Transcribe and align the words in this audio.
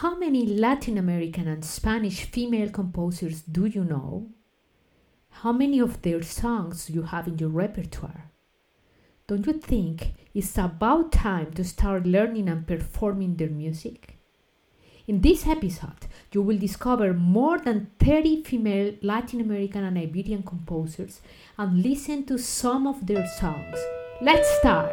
How 0.00 0.14
many 0.14 0.44
Latin 0.44 0.98
American 0.98 1.48
and 1.48 1.64
Spanish 1.64 2.24
female 2.24 2.68
composers 2.68 3.40
do 3.40 3.64
you 3.64 3.82
know? 3.82 4.28
How 5.30 5.52
many 5.52 5.78
of 5.78 6.02
their 6.02 6.22
songs 6.22 6.90
you 6.90 7.00
have 7.00 7.26
in 7.26 7.38
your 7.38 7.48
repertoire? 7.48 8.30
Don't 9.26 9.46
you 9.46 9.54
think 9.54 10.12
it's 10.34 10.58
about 10.58 11.12
time 11.12 11.50
to 11.54 11.64
start 11.64 12.04
learning 12.04 12.50
and 12.50 12.66
performing 12.66 13.36
their 13.36 13.48
music? 13.48 14.18
In 15.06 15.22
this 15.22 15.46
episode, 15.46 16.08
you 16.30 16.42
will 16.42 16.58
discover 16.58 17.14
more 17.14 17.58
than 17.58 17.90
30 17.98 18.42
female 18.42 18.92
Latin 19.00 19.40
American 19.40 19.82
and 19.82 19.96
Iberian 19.96 20.42
composers 20.42 21.22
and 21.56 21.82
listen 21.82 22.26
to 22.26 22.36
some 22.36 22.86
of 22.86 23.06
their 23.06 23.26
songs. 23.26 23.78
Let's 24.20 24.58
start! 24.58 24.92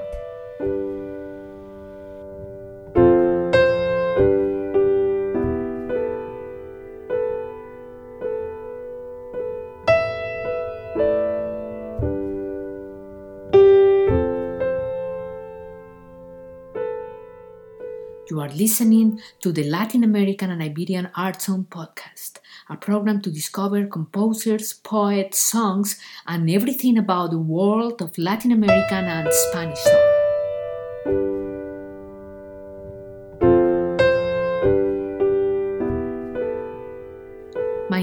You 18.34 18.42
are 18.42 18.50
listening 18.50 19.22
to 19.42 19.52
the 19.52 19.64
Latin 19.64 20.04
American 20.04 20.50
and 20.50 20.64
Iberian 20.64 21.08
Art 21.16 21.40
Song 21.40 21.68
podcast, 21.70 22.40
a 22.68 22.76
program 22.76 23.22
to 23.22 23.30
discover 23.30 23.86
composers, 23.86 24.74
poets, 24.74 25.38
songs, 25.38 26.00
and 26.26 26.50
everything 26.50 26.98
about 26.98 27.30
the 27.30 27.38
world 27.38 28.02
of 28.02 28.18
Latin 28.18 28.52
American 28.52 29.06
and 29.06 29.32
Spanish 29.32 29.78
song. 29.78 30.13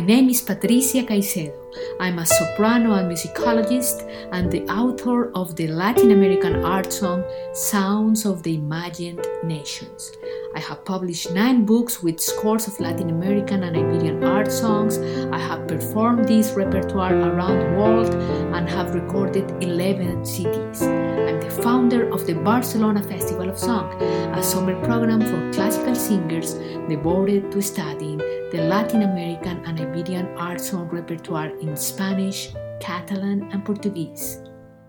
My 0.01 0.07
name 0.07 0.31
is 0.31 0.41
Patricia 0.41 1.03
Caicedo. 1.03 1.53
I'm 2.01 2.21
a 2.21 2.25
soprano 2.25 2.95
and 2.95 3.13
musicologist 3.13 4.01
and 4.33 4.51
the 4.51 4.63
author 4.63 5.31
of 5.33 5.57
the 5.57 5.67
Latin 5.67 6.11
American 6.11 6.65
art 6.65 6.91
song 6.91 7.23
Sounds 7.53 8.25
of 8.25 8.43
the 8.43 8.55
Imagined 8.55 9.27
Nations. 9.45 10.11
I 10.57 10.61
have 10.61 10.87
published 10.87 11.35
nine 11.35 11.67
books 11.67 12.03
with 12.03 12.19
scores 12.19 12.67
of 12.67 12.81
Latin 12.81 13.11
American 13.11 13.63
and 13.63 13.77
Iberian 13.77 14.25
art 14.25 14.51
songs. 14.51 14.97
I 15.33 15.39
have 15.39 15.69
performed 15.69 16.27
this 16.27 16.53
repertoire 16.53 17.15
around 17.15 17.59
the 17.59 17.79
world 17.79 18.15
and 18.55 18.67
have 18.71 18.95
recorded 18.95 19.51
11 19.63 20.23
CDs. 20.23 20.81
I'm 21.29 21.41
the 21.43 21.63
founder 21.63 22.11
of 22.11 22.27
the 22.27 22.37
Barcelona 22.37 23.03
Festival 23.03 23.51
of 23.51 23.59
Song, 23.59 24.03
a 24.03 24.43
summer 24.43 24.83
program 24.83 25.21
for 25.21 25.53
classical 25.53 25.95
singers 25.95 26.55
devoted 26.89 27.53
to 27.53 27.61
studying 27.61 28.19
the 28.51 28.63
Latin 28.63 29.03
American 29.03 29.65
and 29.65 29.79
Iberian 29.79 30.27
art 30.37 30.61
song 30.61 30.89
repertoire 30.89 31.57
in 31.61 31.77
Spanish, 31.77 32.49
Catalan, 32.81 33.49
and 33.53 33.65
Portuguese. 33.65 34.43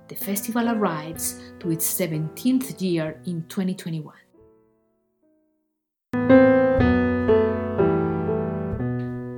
The 0.07 0.15
festival 0.15 0.67
arrives 0.69 1.39
to 1.59 1.69
its 1.69 1.85
17th 1.93 2.81
year 2.81 3.21
in 3.27 3.45
2021. 3.49 4.15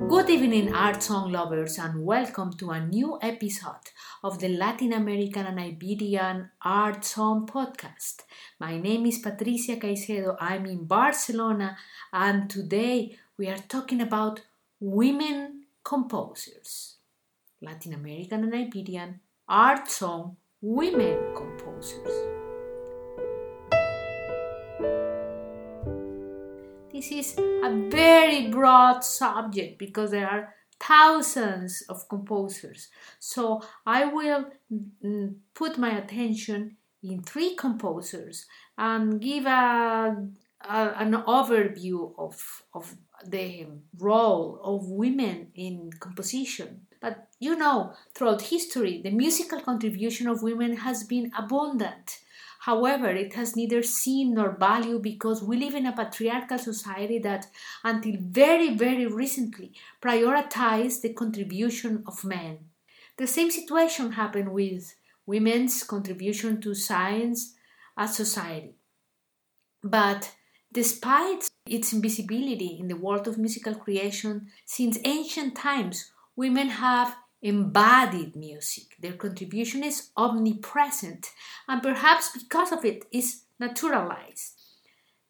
Good 0.08 0.30
evening, 0.30 0.74
art 0.74 1.02
song 1.02 1.30
lovers, 1.30 1.76
and 1.78 2.02
welcome 2.02 2.54
to 2.54 2.70
a 2.70 2.80
new 2.80 3.18
episode 3.20 3.90
of 4.22 4.38
the 4.38 4.48
Latin 4.48 4.94
American 4.94 5.44
and 5.44 5.60
Iberian 5.60 6.50
Art 6.62 7.04
Song 7.04 7.46
podcast. 7.46 8.22
My 8.58 8.78
name 8.78 9.04
is 9.04 9.18
Patricia 9.18 9.76
Caicedo. 9.76 10.34
I'm 10.40 10.64
in 10.64 10.86
Barcelona, 10.86 11.76
and 12.10 12.48
today 12.48 13.18
we 13.36 13.48
are 13.48 13.58
talking 13.68 14.00
about 14.00 14.42
women 14.80 15.64
composers. 15.82 16.96
Latin 17.60 17.94
American 17.94 18.44
and 18.44 18.54
Iberian 18.54 19.20
art 19.48 19.90
song 19.90 20.36
women 20.60 21.18
composers. 21.34 22.34
This 26.92 27.10
is 27.10 27.36
a 27.38 27.88
very 27.90 28.48
broad 28.48 29.02
subject 29.02 29.78
because 29.78 30.12
there 30.12 30.28
are 30.28 30.54
thousands 30.78 31.82
of 31.88 32.08
composers. 32.08 32.88
So 33.18 33.62
I 33.84 34.04
will 34.04 34.46
mm, 35.04 35.34
put 35.54 35.76
my 35.76 35.98
attention 35.98 36.76
in 37.02 37.22
three 37.22 37.54
composers 37.56 38.46
and 38.78 39.20
give 39.20 39.44
a, 39.46 40.16
a, 40.68 40.94
an 40.98 41.12
overview 41.12 42.12
of, 42.18 42.62
of 42.72 42.96
the 43.26 43.66
role 43.98 44.60
of 44.62 44.88
women 44.88 45.48
in 45.54 45.90
composition. 46.00 46.86
But 47.00 47.28
you 47.38 47.56
know, 47.56 47.92
throughout 48.14 48.42
history, 48.42 49.00
the 49.02 49.10
musical 49.10 49.60
contribution 49.60 50.26
of 50.26 50.42
women 50.42 50.76
has 50.78 51.04
been 51.04 51.30
abundant. 51.36 52.18
However, 52.60 53.08
it 53.10 53.34
has 53.34 53.56
neither 53.56 53.82
seen 53.82 54.34
nor 54.34 54.56
value 54.56 54.98
because 54.98 55.42
we 55.42 55.58
live 55.58 55.74
in 55.74 55.84
a 55.84 55.92
patriarchal 55.92 56.58
society 56.58 57.18
that, 57.18 57.46
until 57.82 58.14
very, 58.18 58.74
very 58.74 59.06
recently, 59.06 59.74
prioritized 60.00 61.02
the 61.02 61.12
contribution 61.12 62.02
of 62.06 62.24
men. 62.24 62.60
The 63.18 63.26
same 63.26 63.50
situation 63.50 64.12
happened 64.12 64.52
with 64.52 64.94
women's 65.26 65.82
contribution 65.82 66.58
to 66.62 66.74
science 66.74 67.54
as 67.98 68.16
society. 68.16 68.76
But 69.82 70.32
despite 70.74 71.48
its 71.66 71.92
invisibility 71.92 72.76
in 72.78 72.88
the 72.88 72.96
world 72.96 73.26
of 73.26 73.38
musical 73.38 73.74
creation, 73.74 74.48
since 74.66 74.98
ancient 75.04 75.56
times, 75.56 76.10
women 76.36 76.68
have 76.68 77.16
embodied 77.40 78.34
music. 78.34 78.96
Their 79.00 79.12
contribution 79.12 79.84
is 79.84 80.10
omnipresent 80.16 81.30
and 81.68 81.82
perhaps 81.82 82.30
because 82.36 82.72
of 82.72 82.84
it 82.84 83.04
is 83.12 83.42
naturalized. 83.60 84.54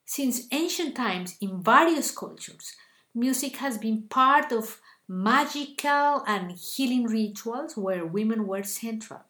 Since 0.07 0.49
ancient 0.51 0.97
times, 0.97 1.37
in 1.41 1.63
various 1.63 2.11
cultures, 2.11 2.75
music 3.15 3.57
has 3.57 3.79
been 3.79 4.03
part 4.03 4.51
of 4.51 4.81
magical 5.07 6.25
and 6.27 6.53
healing 6.53 7.05
rituals 7.05 7.77
where 7.77 8.07
women 8.07 8.47
were 8.47 8.63
central. 8.63 9.23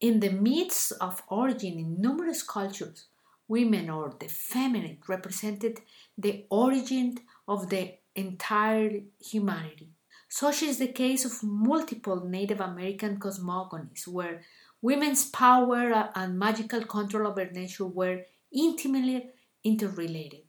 In 0.00 0.20
the 0.20 0.30
myths 0.30 0.90
of 0.92 1.22
origin 1.28 1.78
in 1.78 2.00
numerous 2.00 2.42
cultures, 2.42 3.06
women 3.48 3.90
or 3.90 4.14
the 4.18 4.28
feminine 4.28 4.98
represented 5.08 5.80
the 6.16 6.46
origin 6.50 7.18
of 7.46 7.68
the 7.68 7.94
entire 8.14 9.00
humanity. 9.20 9.90
Such 10.28 10.62
is 10.62 10.78
the 10.78 10.88
case 10.88 11.24
of 11.24 11.42
multiple 11.42 12.24
Native 12.24 12.60
American 12.60 13.18
cosmogonies, 13.18 14.06
where 14.08 14.42
women's 14.80 15.26
power 15.28 16.10
and 16.14 16.38
magical 16.38 16.84
control 16.84 17.26
over 17.26 17.50
nature 17.50 17.86
were 17.86 18.22
intimately 18.52 19.30
interrelated. 19.64 20.44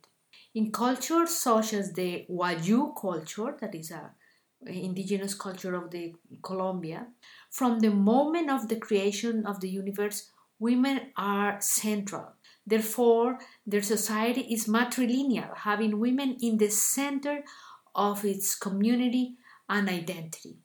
In 0.54 0.70
cultures 0.70 1.30
such 1.30 1.72
as 1.72 1.92
the 1.92 2.26
Wayuu 2.30 2.94
culture, 2.98 3.56
that 3.60 3.74
is 3.74 3.90
a 3.90 4.12
indigenous 4.66 5.34
culture 5.34 5.74
of 5.74 5.90
the 5.90 6.14
Colombia, 6.42 7.08
from 7.50 7.80
the 7.80 7.90
moment 7.90 8.48
of 8.50 8.68
the 8.68 8.76
creation 8.76 9.44
of 9.44 9.60
the 9.60 9.68
universe, 9.68 10.30
women 10.58 11.12
are 11.16 11.60
central. 11.60 12.33
Therefore, 12.66 13.38
their 13.66 13.82
society 13.82 14.42
is 14.52 14.66
matrilineal, 14.66 15.56
having 15.56 16.00
women 16.00 16.36
in 16.40 16.58
the 16.58 16.70
center 16.70 17.44
of 17.94 18.24
its 18.24 18.54
community 18.54 19.34
and 19.68 19.88
identity. 19.88 20.56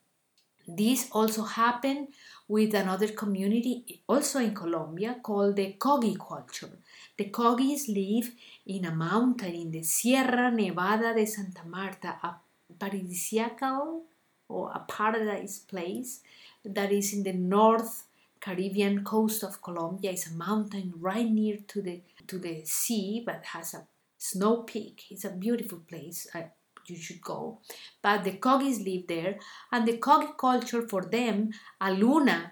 This 0.68 1.10
also 1.12 1.44
happened 1.44 2.10
with 2.48 2.76
another 2.76 3.08
community, 3.08 4.04
also 4.08 4.40
in 4.40 4.54
Colombia, 4.54 5.18
called 5.22 5.56
the 5.56 5.76
Kogi 5.80 6.16
culture. 6.18 6.78
The 7.18 7.26
Kogis 7.26 7.88
live 7.88 8.32
in 8.68 8.86
a 8.86 8.94
mountain 8.94 9.56
in 9.56 9.72
the 9.72 9.82
Sierra 9.82 10.52
Nevada 10.52 11.14
de 11.16 11.26
Santa 11.26 11.66
Marta, 11.66 12.20
a 12.22 12.36
paradisiacal 12.78 14.02
or 14.48 14.72
a 14.72 14.80
paradise 14.80 15.58
place 15.58 16.22
that 16.64 16.92
is 16.92 17.14
in 17.14 17.24
the 17.24 17.34
north 17.34 18.04
Caribbean 18.40 19.04
coast 19.04 19.44
of 19.44 19.62
Colombia. 19.62 20.12
It's 20.12 20.28
a 20.28 20.34
mountain 20.34 20.94
right 20.98 21.30
near 21.30 21.58
to 21.68 21.82
the 21.82 22.02
to 22.28 22.40
the 22.40 22.64
sea, 22.66 23.24
but 23.26 23.44
has 23.46 23.74
a 23.74 23.88
snow 24.18 24.64
peak. 24.64 25.06
It's 25.10 25.26
a 25.26 25.32
beautiful 25.32 25.80
place. 25.80 26.28
I, 26.34 26.52
you 26.88 26.98
should 26.98 27.22
go. 27.22 27.60
But 28.02 28.24
the 28.24 28.32
Kogis 28.32 28.84
live 28.84 29.08
there, 29.08 29.38
and 29.72 29.88
the 29.88 29.98
Kogi 29.98 30.38
culture 30.38 30.88
for 30.88 31.04
them, 31.04 31.52
Aluna 31.82 32.52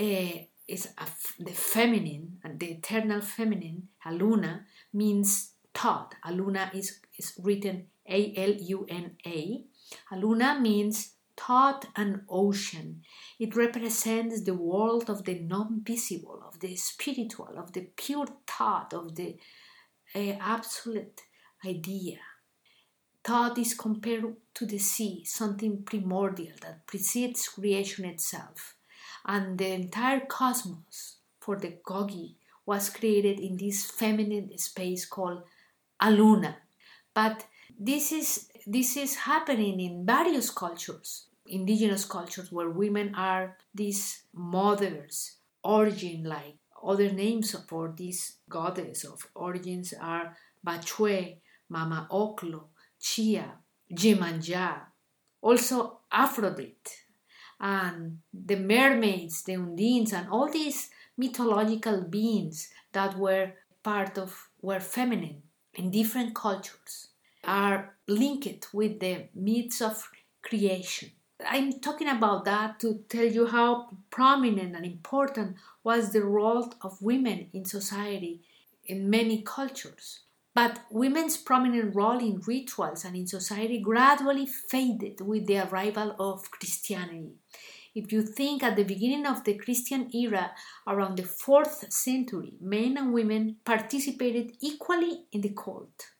uh, 0.00 0.38
is 0.66 0.88
the 1.38 1.52
feminine, 1.52 2.38
the 2.58 2.72
eternal 2.72 3.20
feminine, 3.20 3.88
Aluna, 4.06 4.62
means 4.92 5.52
thought. 5.74 6.14
Aluna 6.24 6.74
is, 6.74 7.00
is 7.16 7.34
written 7.42 7.86
A 8.08 8.34
L 8.36 8.54
U 8.58 8.86
N 8.88 9.16
A. 9.26 9.64
Aluna 10.12 10.60
means 10.60 11.14
thought 11.40 11.86
and 11.96 12.22
ocean. 12.28 13.02
It 13.38 13.56
represents 13.56 14.42
the 14.42 14.54
world 14.54 15.08
of 15.08 15.24
the 15.24 15.38
non 15.38 15.82
visible, 15.82 16.42
of 16.46 16.60
the 16.60 16.76
spiritual, 16.76 17.54
of 17.56 17.72
the 17.72 17.88
pure 17.96 18.28
thought, 18.46 18.92
of 18.92 19.14
the 19.16 19.36
uh, 20.14 20.36
absolute 20.40 21.22
idea. 21.64 22.18
thought 23.22 23.58
is 23.58 23.74
compared 23.74 24.36
to 24.54 24.66
the 24.66 24.78
sea, 24.78 25.24
something 25.24 25.82
primordial 25.82 26.56
that 26.62 26.86
precedes 26.86 27.48
creation 27.48 28.04
itself. 28.04 28.76
And 29.26 29.58
the 29.58 29.72
entire 29.72 30.20
cosmos 30.20 31.16
for 31.38 31.56
the 31.56 31.72
Kogi 31.86 32.36
was 32.64 32.88
created 32.90 33.38
in 33.38 33.56
this 33.56 33.90
feminine 33.90 34.56
space 34.58 35.04
called 35.04 35.42
Aluna. 36.00 36.54
But 37.14 37.46
this 37.78 38.12
is 38.12 38.48
this 38.66 38.96
is 38.96 39.14
happening 39.16 39.80
in 39.80 40.06
various 40.06 40.50
cultures, 40.50 41.26
indigenous 41.50 42.04
cultures 42.04 42.50
where 42.52 42.70
women 42.70 43.14
are 43.14 43.56
these 43.74 44.22
mothers, 44.32 45.36
origin 45.62 46.24
like 46.24 46.56
other 46.82 47.10
names 47.10 47.54
for 47.68 47.94
this 47.96 48.36
goddess 48.48 49.04
of 49.04 49.26
origins 49.34 49.92
are 50.00 50.36
Bachue, 50.66 51.36
Mama 51.68 52.08
Ocllo, 52.10 52.64
Chia, 52.98 53.52
Jemanja, 53.92 54.80
also 55.42 56.00
Aphrodite, 56.10 56.90
and 57.60 58.18
the 58.32 58.56
mermaids, 58.56 59.42
the 59.42 59.54
undines, 59.54 60.12
and 60.12 60.28
all 60.30 60.50
these 60.50 60.90
mythological 61.16 62.02
beings 62.02 62.70
that 62.92 63.16
were 63.18 63.52
part 63.82 64.16
of 64.18 64.48
were 64.62 64.80
feminine 64.80 65.42
in 65.74 65.90
different 65.90 66.34
cultures 66.34 67.08
are 67.44 67.96
linked 68.06 68.68
with 68.72 69.00
the 69.00 69.28
myths 69.34 69.80
of 69.80 70.10
creation. 70.42 71.10
I'm 71.48 71.80
talking 71.80 72.08
about 72.08 72.44
that 72.44 72.80
to 72.80 73.04
tell 73.08 73.24
you 73.24 73.46
how 73.46 73.90
prominent 74.10 74.76
and 74.76 74.84
important 74.84 75.56
was 75.82 76.12
the 76.12 76.24
role 76.24 76.72
of 76.82 77.02
women 77.02 77.48
in 77.52 77.64
society 77.64 78.42
in 78.86 79.10
many 79.10 79.42
cultures. 79.42 80.20
But 80.54 80.80
women's 80.90 81.36
prominent 81.36 81.94
role 81.94 82.18
in 82.18 82.42
rituals 82.46 83.04
and 83.04 83.16
in 83.16 83.26
society 83.26 83.78
gradually 83.78 84.46
faded 84.46 85.20
with 85.20 85.46
the 85.46 85.58
arrival 85.58 86.16
of 86.18 86.50
Christianity. 86.50 87.34
If 87.94 88.12
you 88.12 88.22
think 88.22 88.62
at 88.62 88.76
the 88.76 88.84
beginning 88.84 89.26
of 89.26 89.44
the 89.44 89.54
Christian 89.54 90.10
era, 90.14 90.52
around 90.86 91.16
the 91.16 91.24
4th 91.24 91.92
century, 91.92 92.54
men 92.60 92.96
and 92.96 93.12
women 93.12 93.56
participated 93.64 94.52
equally 94.60 95.24
in 95.32 95.40
the 95.40 95.50
cult. 95.50 96.10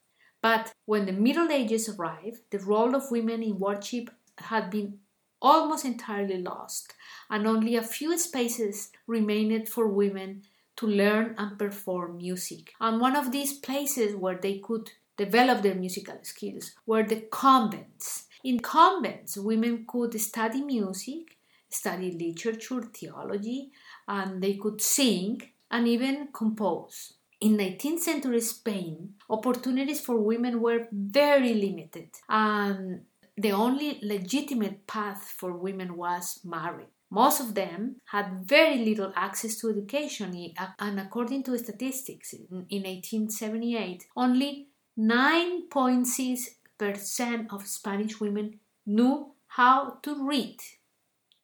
But 0.42 0.72
when 0.86 1.06
the 1.06 1.12
Middle 1.12 1.50
Ages 1.50 1.88
arrived, 1.88 2.40
the 2.50 2.58
role 2.58 2.94
of 2.94 3.10
women 3.10 3.42
in 3.42 3.58
worship 3.58 4.10
had 4.38 4.70
been 4.70 4.98
almost 5.40 5.84
entirely 5.84 6.40
lost, 6.40 6.94
and 7.28 7.46
only 7.46 7.76
a 7.76 7.82
few 7.82 8.18
spaces 8.18 8.90
remained 9.06 9.68
for 9.68 9.86
women 9.88 10.42
to 10.76 10.86
learn 10.86 11.34
and 11.38 11.58
perform 11.58 12.16
music. 12.16 12.72
And 12.80 13.00
one 13.00 13.16
of 13.16 13.32
these 13.32 13.52
places 13.58 14.16
where 14.16 14.38
they 14.40 14.58
could 14.58 14.90
develop 15.16 15.62
their 15.62 15.74
musical 15.74 16.18
skills 16.22 16.72
were 16.86 17.02
the 17.02 17.26
convents. 17.30 18.26
In 18.42 18.60
convents, 18.60 19.36
women 19.36 19.84
could 19.86 20.18
study 20.18 20.62
music, 20.62 21.36
study 21.68 22.10
literature, 22.12 22.82
theology, 22.82 23.70
and 24.08 24.42
they 24.42 24.54
could 24.54 24.80
sing 24.80 25.42
and 25.70 25.86
even 25.86 26.28
compose. 26.32 27.14
In 27.40 27.56
19th 27.56 28.00
century 28.00 28.40
Spain, 28.40 29.14
opportunities 29.28 30.00
for 30.00 30.16
women 30.18 30.60
were 30.60 30.88
very 30.92 31.54
limited, 31.54 32.10
and 32.28 33.02
the 33.40 33.52
only 33.52 33.98
legitimate 34.02 34.86
path 34.86 35.34
for 35.38 35.56
women 35.56 35.96
was 35.96 36.40
marriage. 36.44 36.90
Most 37.10 37.40
of 37.40 37.54
them 37.54 37.96
had 38.12 38.44
very 38.44 38.84
little 38.84 39.14
access 39.16 39.56
to 39.56 39.70
education, 39.70 40.52
and 40.78 41.00
according 41.00 41.44
to 41.44 41.56
statistics 41.58 42.34
in 42.34 42.46
1878, 42.50 44.04
only 44.16 44.68
9.6% 44.98 47.46
of 47.50 47.66
Spanish 47.66 48.20
women 48.20 48.60
knew 48.86 49.32
how 49.48 49.98
to 50.02 50.28
read. 50.28 50.58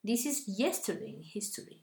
This 0.04 0.26
is 0.26 0.44
yesterday 0.46 1.14
in 1.16 1.22
history. 1.22 1.82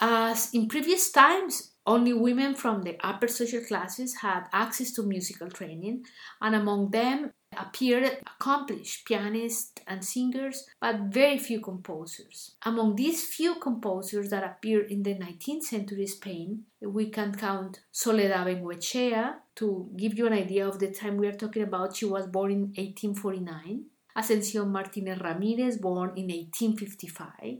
As 0.00 0.52
in 0.52 0.66
previous 0.66 1.12
times, 1.12 1.70
only 1.86 2.12
women 2.12 2.56
from 2.56 2.82
the 2.82 2.98
upper 3.06 3.28
social 3.28 3.60
classes 3.60 4.16
had 4.16 4.48
access 4.52 4.90
to 4.92 5.04
musical 5.04 5.48
training, 5.48 6.04
and 6.40 6.56
among 6.56 6.90
them 6.90 7.32
appeared 7.58 8.18
accomplished 8.26 9.06
pianists 9.06 9.82
and 9.86 10.04
singers, 10.04 10.66
but 10.80 11.00
very 11.10 11.38
few 11.38 11.60
composers. 11.60 12.56
Among 12.62 12.96
these 12.96 13.24
few 13.24 13.56
composers 13.56 14.30
that 14.30 14.44
appeared 14.44 14.90
in 14.90 15.02
the 15.02 15.14
19th 15.14 15.62
century 15.62 16.06
Spain, 16.06 16.64
we 16.80 17.10
can 17.10 17.34
count 17.34 17.80
Soledad 17.90 18.46
Bengoechea. 18.46 19.34
To 19.56 19.88
give 19.96 20.18
you 20.18 20.26
an 20.26 20.32
idea 20.32 20.66
of 20.66 20.78
the 20.78 20.90
time 20.90 21.16
we 21.16 21.28
are 21.28 21.32
talking 21.32 21.62
about, 21.62 21.96
she 21.96 22.06
was 22.06 22.26
born 22.26 22.50
in 22.50 22.62
1849. 22.74 23.84
Ascension 24.16 24.70
Martinez 24.70 25.20
Ramirez, 25.20 25.78
born 25.78 26.12
in 26.16 26.28
1855. 26.28 27.58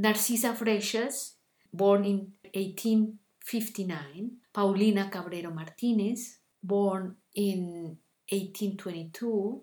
Narcisa 0.00 0.56
Freixas, 0.56 1.34
born 1.72 2.04
in 2.04 2.32
1859. 2.54 4.30
Paulina 4.52 5.08
Cabrero 5.10 5.52
Martinez, 5.52 6.38
born 6.62 7.16
in 7.34 7.96
1822 8.30 9.62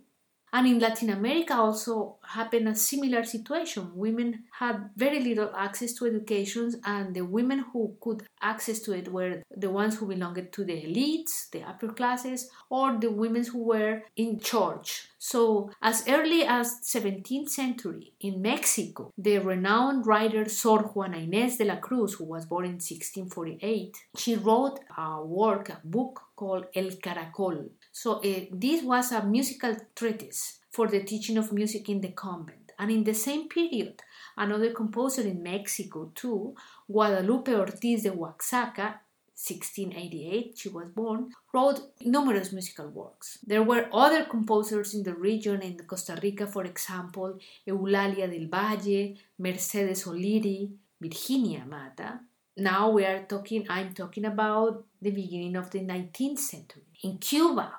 and 0.54 0.66
in 0.66 0.80
Latin 0.80 1.10
America 1.10 1.54
also 1.54 2.16
happened 2.26 2.70
a 2.70 2.76
similar 2.76 3.24
situation. 3.24 3.92
Women 3.94 4.46
had 4.52 4.90
very 4.96 5.20
little 5.20 5.52
access 5.56 5.94
to 5.96 6.06
education, 6.06 6.74
and 6.86 7.14
the 7.14 7.26
women 7.26 7.66
who 7.72 7.98
could 8.00 8.24
access 8.42 8.80
to 8.80 8.94
it 8.94 9.12
were 9.12 9.44
the 9.56 9.70
ones 9.70 9.98
who 9.98 10.08
belonged 10.08 10.52
to 10.54 10.64
the 10.64 10.74
elites, 10.74 11.50
the 11.52 11.64
upper 11.64 11.90
classes, 11.90 12.50
or 12.70 12.98
the 12.98 13.12
women 13.12 13.44
who 13.44 13.64
were 13.64 14.04
in 14.16 14.40
church. 14.40 15.08
So, 15.20 15.72
as 15.82 16.08
early 16.08 16.44
as 16.44 16.80
17th 16.82 17.50
century 17.50 18.14
in 18.22 18.42
Mexico, 18.42 19.12
the 19.18 19.40
renowned 19.40 20.08
writer 20.08 20.48
Sor 20.48 20.84
Juana 20.84 21.18
Inés 21.18 21.58
de 21.58 21.66
la 21.66 21.78
Cruz, 21.78 22.14
who 22.14 22.24
was 22.24 22.46
born 22.46 22.66
in 22.66 22.80
1648, 22.80 23.98
she 24.16 24.36
wrote 24.36 24.80
a 24.98 25.22
work, 25.24 25.70
a 25.70 25.82
book 25.84 26.22
called 26.36 26.68
El 26.74 26.92
Caracol. 27.04 27.70
So 28.00 28.18
uh, 28.18 28.46
this 28.52 28.84
was 28.84 29.12
a 29.12 29.24
musical 29.24 29.76
treatise 29.96 30.60
for 30.70 30.88
the 30.88 31.02
teaching 31.02 31.36
of 31.36 31.52
music 31.52 31.90
in 31.90 32.00
the 32.00 32.10
convent. 32.10 32.72
And 32.78 32.92
in 32.92 33.04
the 33.04 33.16
same 33.16 33.50
period, 33.50 34.04
another 34.38 34.72
composer 34.72 35.24
in 35.24 35.42
Mexico 35.42 36.12
too, 36.14 36.54
Guadalupe 36.88 37.52
Ortiz 37.56 38.04
de 38.04 38.12
Oaxaca, 38.12 39.02
1688, 39.34 40.56
she 40.56 40.70
was 40.70 40.90
born, 40.90 41.32
wrote 41.52 41.80
numerous 42.06 42.54
musical 42.54 42.88
works. 42.90 43.40
There 43.44 43.64
were 43.64 43.90
other 43.92 44.26
composers 44.26 44.94
in 44.94 45.02
the 45.02 45.16
region, 45.16 45.64
in 45.64 45.78
Costa 45.78 46.20
Rica, 46.22 46.46
for 46.46 46.66
example, 46.66 47.40
Eulalia 47.68 48.28
del 48.30 48.48
Valle, 48.48 49.16
Mercedes 49.40 50.06
O'Leary, 50.06 50.70
Virginia 51.02 51.66
Mata. 51.68 52.20
Now 52.58 52.92
we 52.92 53.06
are 53.06 53.24
talking, 53.24 53.66
I'm 53.70 53.96
talking 53.96 54.26
about 54.26 54.86
the 55.02 55.10
beginning 55.10 55.56
of 55.56 55.72
the 55.72 55.80
19th 55.80 56.40
century. 56.40 56.84
In 57.04 57.18
Cuba, 57.18 57.74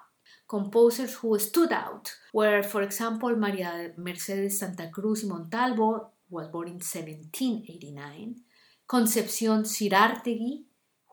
composers 0.49 1.15
who 1.17 1.39
stood 1.39 1.73
out 1.73 2.11
were, 2.33 2.63
for 2.63 2.83
example, 2.83 3.37
Maria 3.37 3.93
Mercedes 3.97 4.59
Santa 4.59 4.91
Cruz 4.91 5.23
y 5.23 5.29
Montalvo, 5.29 6.11
who 6.29 6.37
was 6.37 6.49
born 6.49 6.69
in 6.69 6.81
1789, 6.81 8.37
Concepción 8.89 9.65
Cirártegui, 9.65 10.65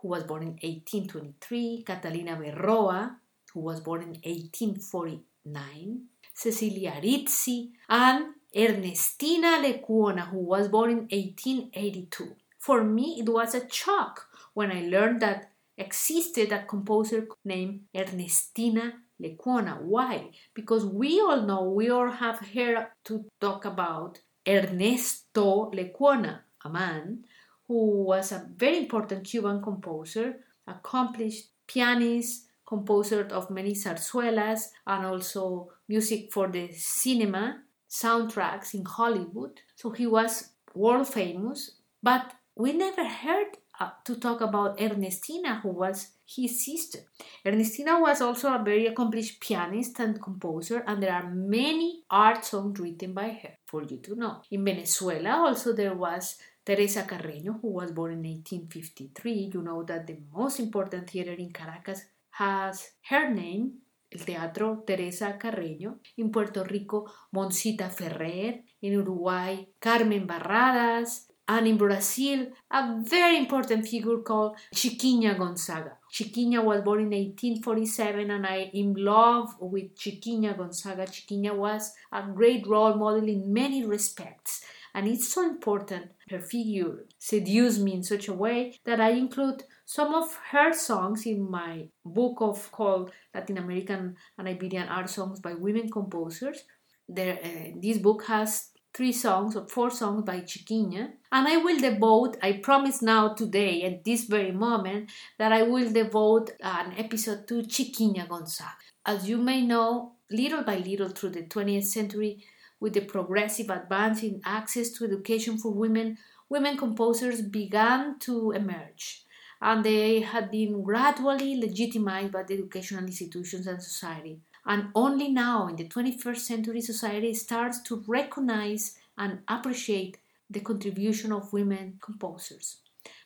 who 0.01 0.07
was 0.07 0.23
born 0.23 0.43
in 0.43 0.57
1823, 0.61 1.83
Catalina 1.85 2.37
Berroa, 2.37 3.17
who 3.53 3.59
was 3.59 3.81
born 3.81 4.01
in 4.03 4.13
1849, 4.23 6.01
Cecilia 6.33 6.93
Arizti, 6.93 7.71
and 7.89 8.35
Ernestina 8.55 9.59
Lecuona, 9.61 10.29
who 10.29 10.39
was 10.39 10.69
born 10.69 10.91
in 10.91 10.97
1882. 11.09 12.35
For 12.57 12.83
me, 12.83 13.17
it 13.19 13.29
was 13.29 13.53
a 13.53 13.69
shock 13.69 14.27
when 14.53 14.71
I 14.71 14.87
learned 14.87 15.21
that 15.21 15.51
existed 15.77 16.53
a 16.53 16.63
composer 16.63 17.27
named 17.43 17.81
Ernestina 17.93 18.93
Lecuona. 19.21 19.81
Why? 19.81 20.31
Because 20.53 20.85
we 20.85 21.19
all 21.19 21.41
know, 21.41 21.63
we 21.63 21.89
all 21.89 22.09
have 22.09 22.39
heard 22.39 22.87
to 23.05 23.25
talk 23.39 23.65
about 23.65 24.19
Ernesto 24.47 25.71
Lecuona, 25.71 26.39
a 26.63 26.69
man 26.69 27.25
who 27.67 28.03
was 28.03 28.31
a 28.31 28.47
very 28.55 28.77
important 28.77 29.25
Cuban 29.25 29.61
composer, 29.61 30.35
accomplished 30.67 31.49
pianist, 31.67 32.45
composer 32.65 33.27
of 33.31 33.49
many 33.49 33.73
zarzuelas, 33.73 34.69
and 34.85 35.05
also 35.05 35.71
music 35.87 36.31
for 36.31 36.47
the 36.47 36.71
cinema 36.71 37.61
soundtracks 37.89 38.73
in 38.73 38.85
Hollywood. 38.85 39.61
So 39.75 39.91
he 39.91 40.07
was 40.07 40.49
world 40.73 41.07
famous, 41.07 41.71
but 42.03 42.33
we 42.55 42.73
never 42.73 43.05
heard 43.05 43.57
uh, 43.79 43.89
to 44.03 44.15
talk 44.15 44.41
about 44.41 44.79
Ernestina, 44.79 45.59
who 45.61 45.69
was 45.69 46.09
his 46.25 46.65
sister. 46.65 46.99
Ernestina 47.45 47.99
was 47.99 48.21
also 48.21 48.53
a 48.53 48.63
very 48.63 48.87
accomplished 48.87 49.39
pianist 49.39 49.99
and 49.99 50.21
composer, 50.21 50.83
and 50.87 51.01
there 51.01 51.13
are 51.13 51.29
many 51.29 52.03
art 52.09 52.43
songs 52.43 52.79
written 52.79 53.13
by 53.13 53.29
her 53.29 53.57
for 53.65 53.83
you 53.83 53.97
to 53.97 54.15
know. 54.15 54.41
In 54.51 54.65
Venezuela, 54.65 55.45
also, 55.47 55.73
there 55.73 55.93
was 55.93 56.37
Teresa 56.65 57.03
Carreño, 57.03 57.59
who 57.61 57.69
was 57.69 57.91
born 57.91 58.13
in 58.13 58.23
1853. 58.23 59.51
You 59.53 59.61
know 59.61 59.83
that 59.83 60.07
the 60.07 60.17
most 60.33 60.59
important 60.59 61.09
theater 61.09 61.33
in 61.33 61.51
Caracas 61.51 62.05
has 62.31 62.91
her 63.09 63.29
name 63.29 63.73
el 64.15 64.23
Teatro 64.23 64.83
Teresa 64.85 65.37
Carreño, 65.37 65.99
in 66.15 66.31
Puerto 66.31 66.63
Rico, 66.63 67.05
Monsita 67.31 67.89
Ferrer, 67.89 68.63
in 68.81 68.93
Uruguay, 68.93 69.67
Carmen 69.79 70.25
Barradas, 70.25 71.27
and 71.47 71.67
in 71.67 71.77
Brazil, 71.77 72.47
a 72.71 72.99
very 73.03 73.37
important 73.37 73.87
figure 73.87 74.17
called 74.17 74.55
Chiquinha 74.73 75.37
Gonzaga. 75.37 75.97
Chiquinha 76.11 76.63
was 76.63 76.81
born 76.81 77.01
in 77.01 77.11
1847, 77.11 78.31
and 78.31 78.47
I 78.47 78.55
am 78.55 78.69
in 78.73 78.93
love 78.95 79.55
with 79.59 79.95
Chiquinha 79.95 80.57
Gonzaga. 80.57 81.05
Chiquinha 81.05 81.55
was 81.55 81.93
a 82.11 82.23
great 82.23 82.65
role 82.65 82.95
model 82.95 83.27
in 83.27 83.53
many 83.53 83.85
respects, 83.85 84.65
and 84.95 85.07
it's 85.07 85.31
so 85.31 85.43
important. 85.43 86.11
Her 86.29 86.39
figure 86.39 87.05
seduced 87.19 87.81
me 87.81 87.93
in 87.93 88.03
such 88.03 88.27
a 88.27 88.33
way 88.33 88.79
that 88.85 88.99
I 88.99 89.11
include 89.11 89.63
some 89.85 90.15
of 90.15 90.35
her 90.51 90.73
songs 90.73 91.27
in 91.27 91.49
my 91.49 91.89
book 92.03 92.37
of 92.39 92.71
called 92.71 93.11
Latin 93.35 93.59
American 93.59 94.15
and 94.37 94.47
Iberian 94.47 94.87
art 94.87 95.11
songs 95.11 95.39
by 95.39 95.53
women 95.53 95.91
composers. 95.91 96.63
There, 97.07 97.37
uh, 97.43 97.71
this 97.79 97.99
book 97.99 98.23
has 98.25 98.71
three 98.95 99.11
songs 99.11 99.57
or 99.57 99.67
four 99.67 99.91
songs 99.91 100.23
by 100.23 100.39
Chiquinha. 100.39 101.11
And 101.31 101.47
I 101.47 101.57
will 101.57 101.77
devote, 101.77 102.37
I 102.41 102.53
promise 102.53 103.01
now 103.01 103.33
today, 103.33 103.83
at 103.83 104.05
this 104.05 104.23
very 104.23 104.53
moment, 104.53 105.11
that 105.37 105.51
I 105.51 105.63
will 105.63 105.91
devote 105.91 106.51
an 106.61 106.93
episode 106.97 107.45
to 107.49 107.63
Chiquinha 107.63 108.27
Gonzaga. 108.29 108.71
As 109.05 109.27
you 109.27 109.37
may 109.37 109.61
know, 109.61 110.13
little 110.31 110.63
by 110.63 110.77
little 110.77 111.09
through 111.09 111.31
the 111.31 111.43
20th 111.43 111.83
century, 111.83 112.45
with 112.79 112.93
the 112.93 113.01
progressive 113.01 113.69
advance 113.69 114.23
in 114.23 114.41
access 114.45 114.89
to 114.91 115.05
education 115.05 115.57
for 115.57 115.71
women, 115.71 116.17
women 116.47 116.77
composers 116.77 117.41
began 117.41 118.17
to 118.19 118.51
emerge. 118.51 119.23
And 119.61 119.83
they 119.83 120.21
had 120.21 120.51
been 120.51 120.83
gradually 120.83 121.57
legitimized 121.57 122.31
by 122.31 122.43
the 122.43 122.53
educational 122.53 123.03
institutions 123.03 123.67
and 123.67 123.81
society. 123.81 124.39
And 124.65 124.89
only 124.95 125.29
now, 125.29 125.67
in 125.67 125.75
the 125.75 125.87
21st 125.87 126.37
century, 126.37 126.81
society 126.81 127.33
starts 127.33 127.81
to 127.83 128.03
recognize 128.07 128.97
and 129.17 129.39
appreciate 129.47 130.17
the 130.49 130.59
contribution 130.59 131.31
of 131.31 131.53
women 131.53 131.99
composers. 132.01 132.77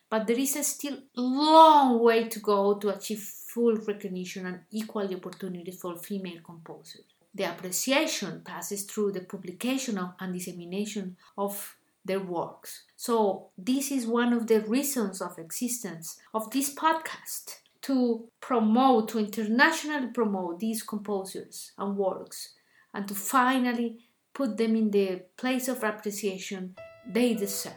But 0.09 0.27
there 0.27 0.39
is 0.39 0.55
a 0.55 0.63
still 0.63 0.97
long 1.15 1.99
way 1.99 2.27
to 2.27 2.39
go 2.39 2.75
to 2.75 2.89
achieve 2.89 3.21
full 3.21 3.75
recognition 3.75 4.45
and 4.47 4.61
equal 4.71 5.13
opportunities 5.13 5.79
for 5.79 5.95
female 5.95 6.41
composers. 6.43 7.05
The 7.33 7.43
appreciation 7.43 8.41
passes 8.43 8.83
through 8.83 9.11
the 9.11 9.21
publication 9.21 9.99
and 10.19 10.33
dissemination 10.33 11.15
of 11.37 11.77
their 12.03 12.19
works. 12.19 12.83
So, 12.95 13.49
this 13.57 13.91
is 13.91 14.07
one 14.07 14.33
of 14.33 14.47
the 14.47 14.61
reasons 14.61 15.21
of 15.21 15.37
existence 15.37 16.17
of 16.33 16.49
this 16.49 16.73
podcast 16.73 17.59
to 17.81 18.29
promote, 18.41 19.09
to 19.09 19.19
internationally 19.19 20.07
promote 20.13 20.59
these 20.59 20.83
composers 20.83 21.71
and 21.77 21.95
works, 21.97 22.55
and 22.93 23.07
to 23.07 23.15
finally 23.15 23.97
put 24.33 24.57
them 24.57 24.75
in 24.75 24.91
the 24.91 25.21
place 25.37 25.67
of 25.67 25.83
appreciation 25.83 26.75
they 27.07 27.33
deserve. 27.33 27.73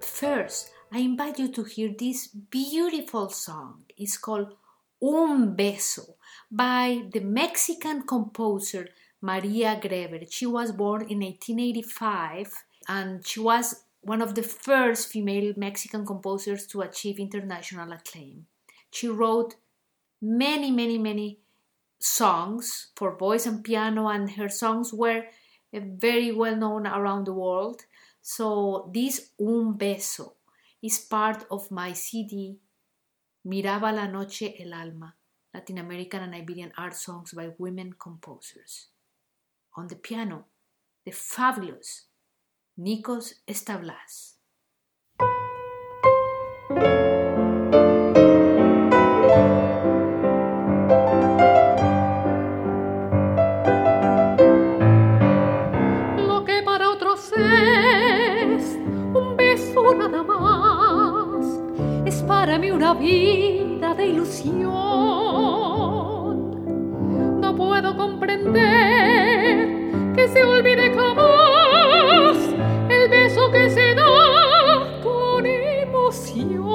First, 0.00 0.70
I 0.92 0.98
invite 0.98 1.38
you 1.38 1.48
to 1.48 1.64
hear 1.64 1.92
this 1.98 2.28
beautiful 2.28 3.28
song. 3.28 3.84
It's 3.96 4.16
called 4.16 4.54
Un 5.02 5.56
Beso 5.56 6.14
by 6.50 7.02
the 7.12 7.20
Mexican 7.20 8.02
composer 8.02 8.88
Maria 9.24 9.80
Grever. 9.80 10.30
She 10.30 10.44
was 10.44 10.70
born 10.70 11.00
in 11.08 11.20
1885 11.20 12.52
and 12.88 13.26
she 13.26 13.40
was 13.40 13.84
one 14.02 14.20
of 14.20 14.34
the 14.34 14.42
first 14.42 15.08
female 15.08 15.54
Mexican 15.56 16.04
composers 16.04 16.66
to 16.66 16.82
achieve 16.82 17.18
international 17.18 17.90
acclaim. 17.90 18.44
She 18.90 19.08
wrote 19.08 19.54
many, 20.20 20.70
many, 20.70 20.98
many 20.98 21.38
songs 21.98 22.88
for 22.96 23.16
voice 23.16 23.46
and 23.46 23.64
piano, 23.64 24.08
and 24.08 24.32
her 24.32 24.50
songs 24.50 24.92
were 24.92 25.24
eh, 25.72 25.80
very 25.82 26.30
well 26.30 26.56
known 26.56 26.86
around 26.86 27.24
the 27.24 27.32
world. 27.32 27.80
So, 28.20 28.90
this 28.92 29.30
Un 29.40 29.78
Beso 29.78 30.34
is 30.82 30.98
part 30.98 31.46
of 31.50 31.70
my 31.70 31.94
CD 31.94 32.58
Miraba 33.46 33.90
la 33.90 34.06
Noche 34.06 34.54
el 34.60 34.74
Alma 34.74 35.14
Latin 35.54 35.78
American 35.78 36.24
and 36.24 36.34
Iberian 36.34 36.72
art 36.76 36.94
songs 36.94 37.32
by 37.32 37.52
women 37.58 37.94
composers 37.98 38.88
on 39.76 39.88
the 39.88 39.96
piano, 39.96 40.46
the 41.04 41.12
fabulous 41.12 42.08
Nikos 42.78 43.42
Stavlas. 43.48 44.38
Lo 56.18 56.44
que 56.44 56.62
para 56.64 56.90
otros 56.90 57.32
es 57.36 58.76
un 59.14 59.36
beso 59.36 59.94
nada 59.94 60.22
más, 60.22 61.46
es 62.06 62.22
para 62.22 62.58
mí 62.58 62.70
una 62.70 62.94
vida 62.94 63.94
de 63.94 64.06
ilusión. 64.06 64.93
Comprender 67.96 69.68
que 70.14 70.28
se 70.28 70.44
olvide 70.44 70.94
jamás 70.94 72.36
el 72.88 73.08
beso 73.08 73.50
que 73.50 73.70
se 73.70 73.94
da 73.94 75.00
con 75.02 75.46
emoción. 75.46 76.74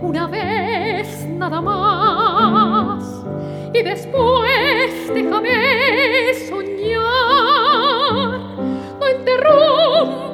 Una 0.00 0.26
vez 0.26 1.26
nada 1.28 1.60
más 1.60 3.24
y 3.74 3.82
después 3.82 5.12
déjame 5.12 6.34
soñar. 6.48 6.78
No 9.00 9.06
sueño 9.06 10.27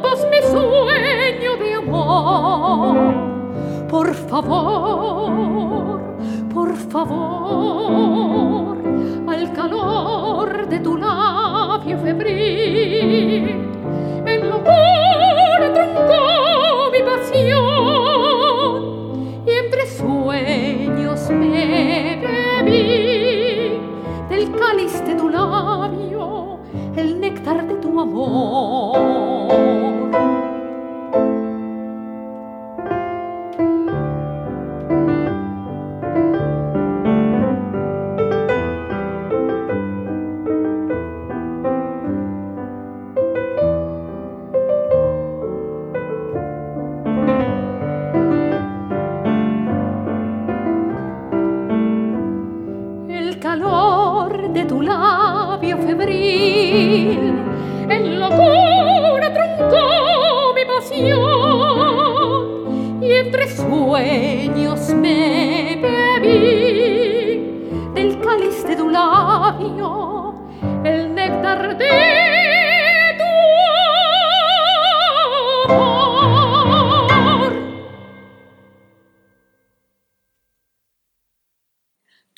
por 3.89 4.09
favor, 4.15 6.01
por 6.53 6.75
favor, 6.93 8.77
al 9.29 9.53
calor 9.53 10.69
de 10.69 10.79
tu 10.81 10.97
labio 10.97 11.99
febril, 11.99 13.04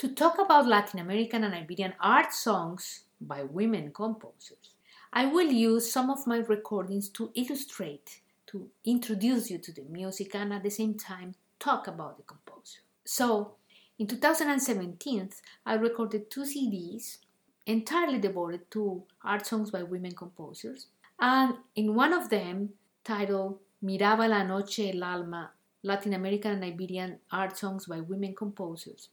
Latin 0.08 1.00
American 1.00 1.44
and 1.44 1.54
Iberian 1.54 1.94
art 2.00 2.32
songs 2.32 3.04
by 3.20 3.42
women 3.42 3.92
composers. 3.92 4.75
I 5.12 5.26
will 5.26 5.50
use 5.50 5.90
some 5.90 6.10
of 6.10 6.26
my 6.26 6.38
recordings 6.38 7.08
to 7.10 7.30
illustrate, 7.34 8.20
to 8.48 8.68
introduce 8.84 9.50
you 9.50 9.58
to 9.58 9.72
the 9.72 9.82
music, 9.82 10.34
and 10.34 10.52
at 10.52 10.62
the 10.62 10.70
same 10.70 10.94
time 10.94 11.34
talk 11.58 11.86
about 11.86 12.16
the 12.16 12.22
composer. 12.22 12.80
So, 13.04 13.56
In 13.98 14.06
2017, 14.06 15.30
I 15.64 15.75
recorded 15.75 16.30
two 16.30 16.42
CDs 16.42 17.18
entirely 17.64 18.18
devoted 18.18 18.70
to 18.72 19.04
art 19.25 19.46
songs 19.46 19.70
by 19.70 19.82
women 19.84 20.12
composers. 20.12 20.88
And 21.18 21.54
in 21.75 21.94
one 21.94 22.12
of 22.12 22.28
them, 22.28 22.75
titled 23.04 23.58
Miraba 23.82 24.28
la 24.28 24.42
Noche 24.42 24.90
el 24.94 25.02
Alma 25.02 25.50
Latin 25.82 26.12
American 26.12 26.52
and 26.52 26.64
Iberian 26.64 27.20
art 27.32 27.56
songs 27.56 27.86
by 27.86 28.00
women 28.00 28.34
composers, 28.34 29.08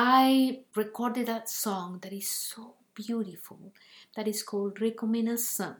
I 0.00 0.60
recorded 0.76 1.26
that 1.26 1.50
song 1.50 1.98
that 2.02 2.12
is 2.12 2.28
so 2.28 2.74
beautiful 2.94 3.58
that 4.14 4.28
is 4.28 4.44
called 4.44 4.76
Recomendação. 4.76 5.74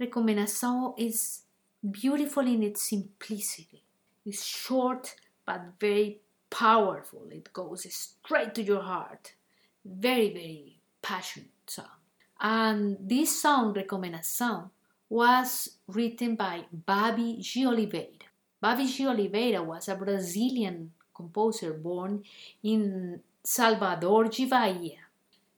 Recomendação 0.00 0.94
is 0.96 1.42
beautiful 1.82 2.46
in 2.46 2.62
its 2.62 2.88
simplicity. 2.88 3.82
It's 4.24 4.42
short 4.42 5.14
but 5.44 5.60
very 5.78 6.20
powerful. 6.48 7.28
It 7.30 7.52
goes 7.52 7.86
straight 7.94 8.54
to 8.54 8.62
your 8.62 8.80
heart. 8.80 9.34
Very, 9.84 10.32
very 10.32 10.78
passionate 11.02 11.50
song. 11.66 12.00
And 12.40 12.96
this 13.02 13.42
song, 13.42 13.74
Recomendação, 13.74 14.70
was 15.10 15.76
written 15.88 16.36
by 16.36 16.64
Babi 16.72 17.36
de 17.42 17.66
Oliveira. 17.66 18.30
Babi 18.58 18.86
de 18.86 19.06
Oliveira 19.06 19.62
was 19.62 19.90
a 19.90 19.94
Brazilian 19.94 20.92
composer 21.14 21.74
born 21.74 22.24
in 22.62 23.20
Salvador 23.44 24.30
Bahia. 24.48 24.98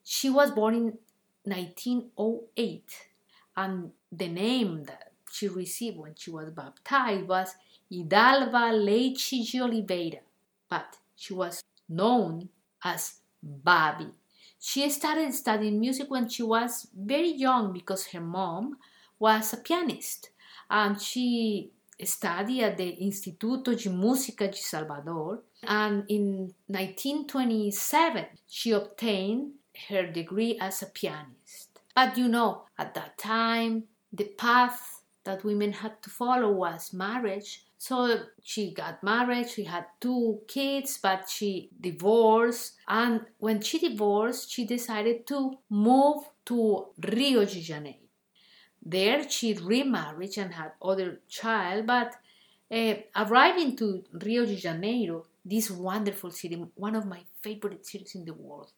She 0.02 0.30
was 0.30 0.50
born 0.50 0.74
in 0.74 0.98
1908, 1.44 3.08
and 3.56 3.92
the 4.10 4.28
name 4.28 4.84
that 4.84 5.12
she 5.30 5.48
received 5.48 5.98
when 5.98 6.14
she 6.14 6.30
was 6.30 6.50
baptized 6.50 7.28
was 7.28 7.54
Idalva 7.92 8.72
Leite 8.72 9.60
Oliveira, 9.60 10.20
but 10.68 10.96
she 11.14 11.34
was 11.34 11.62
known 11.88 12.48
as 12.82 13.20
Babi. 13.42 14.12
She 14.58 14.88
started 14.88 15.34
studying 15.34 15.78
music 15.78 16.10
when 16.10 16.28
she 16.28 16.42
was 16.42 16.88
very 16.96 17.30
young 17.30 17.72
because 17.72 18.06
her 18.08 18.20
mom 18.20 18.78
was 19.18 19.52
a 19.52 19.58
pianist 19.58 20.30
and 20.70 21.00
she 21.00 21.70
studied 22.02 22.62
at 22.62 22.76
the 22.76 22.96
Instituto 23.00 23.76
de 23.76 23.88
Música 23.90 24.50
de 24.50 24.56
Salvador 24.56 25.42
and 25.62 26.04
in 26.08 26.52
1927 26.66 28.26
she 28.46 28.72
obtained 28.72 29.52
her 29.88 30.06
degree 30.06 30.58
as 30.60 30.82
a 30.82 30.86
pianist. 30.86 31.80
But 31.94 32.16
you 32.16 32.28
know, 32.28 32.64
at 32.78 32.94
that 32.94 33.18
time 33.18 33.84
the 34.12 34.24
path 34.24 35.02
that 35.24 35.44
women 35.44 35.72
had 35.72 36.02
to 36.02 36.10
follow 36.10 36.50
was 36.50 36.92
marriage. 36.92 37.64
So 37.78 38.18
she 38.42 38.72
got 38.72 39.02
married, 39.02 39.50
she 39.50 39.64
had 39.64 39.86
two 40.00 40.40
kids, 40.46 40.98
but 41.02 41.28
she 41.28 41.70
divorced. 41.80 42.76
And 42.88 43.22
when 43.38 43.60
she 43.60 43.78
divorced, 43.78 44.50
she 44.50 44.64
decided 44.64 45.26
to 45.26 45.58
move 45.68 46.24
to 46.46 46.86
Rio 46.98 47.44
de 47.44 47.60
Janeiro. 47.60 48.03
There 48.84 49.28
she 49.28 49.54
remarried 49.54 50.36
and 50.36 50.52
had 50.52 50.72
other 50.82 51.20
child, 51.28 51.86
but 51.86 52.14
uh, 52.70 52.94
arriving 53.16 53.76
to 53.76 54.04
Rio 54.12 54.44
de 54.44 54.56
Janeiro, 54.56 55.26
this 55.44 55.70
wonderful 55.70 56.30
city, 56.30 56.56
one 56.74 56.94
of 56.94 57.06
my 57.06 57.20
favorite 57.40 57.86
cities 57.86 58.14
in 58.14 58.24
the 58.24 58.34
world. 58.34 58.72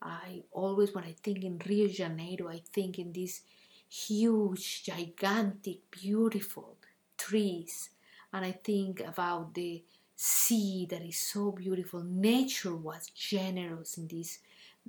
I 0.00 0.42
always, 0.52 0.94
when 0.94 1.04
I 1.04 1.14
think 1.22 1.44
in 1.44 1.60
Rio 1.66 1.86
de 1.86 1.92
Janeiro, 1.92 2.48
I 2.48 2.62
think 2.72 2.98
in 2.98 3.12
these 3.12 3.42
huge, 3.88 4.84
gigantic, 4.84 5.90
beautiful 5.90 6.76
trees, 7.18 7.90
and 8.32 8.44
I 8.44 8.52
think 8.52 9.00
about 9.00 9.54
the 9.54 9.82
sea 10.16 10.86
that 10.90 11.02
is 11.02 11.18
so 11.18 11.52
beautiful. 11.52 12.02
Nature 12.02 12.74
was 12.74 13.08
generous 13.14 13.98
in 13.98 14.08
this 14.08 14.38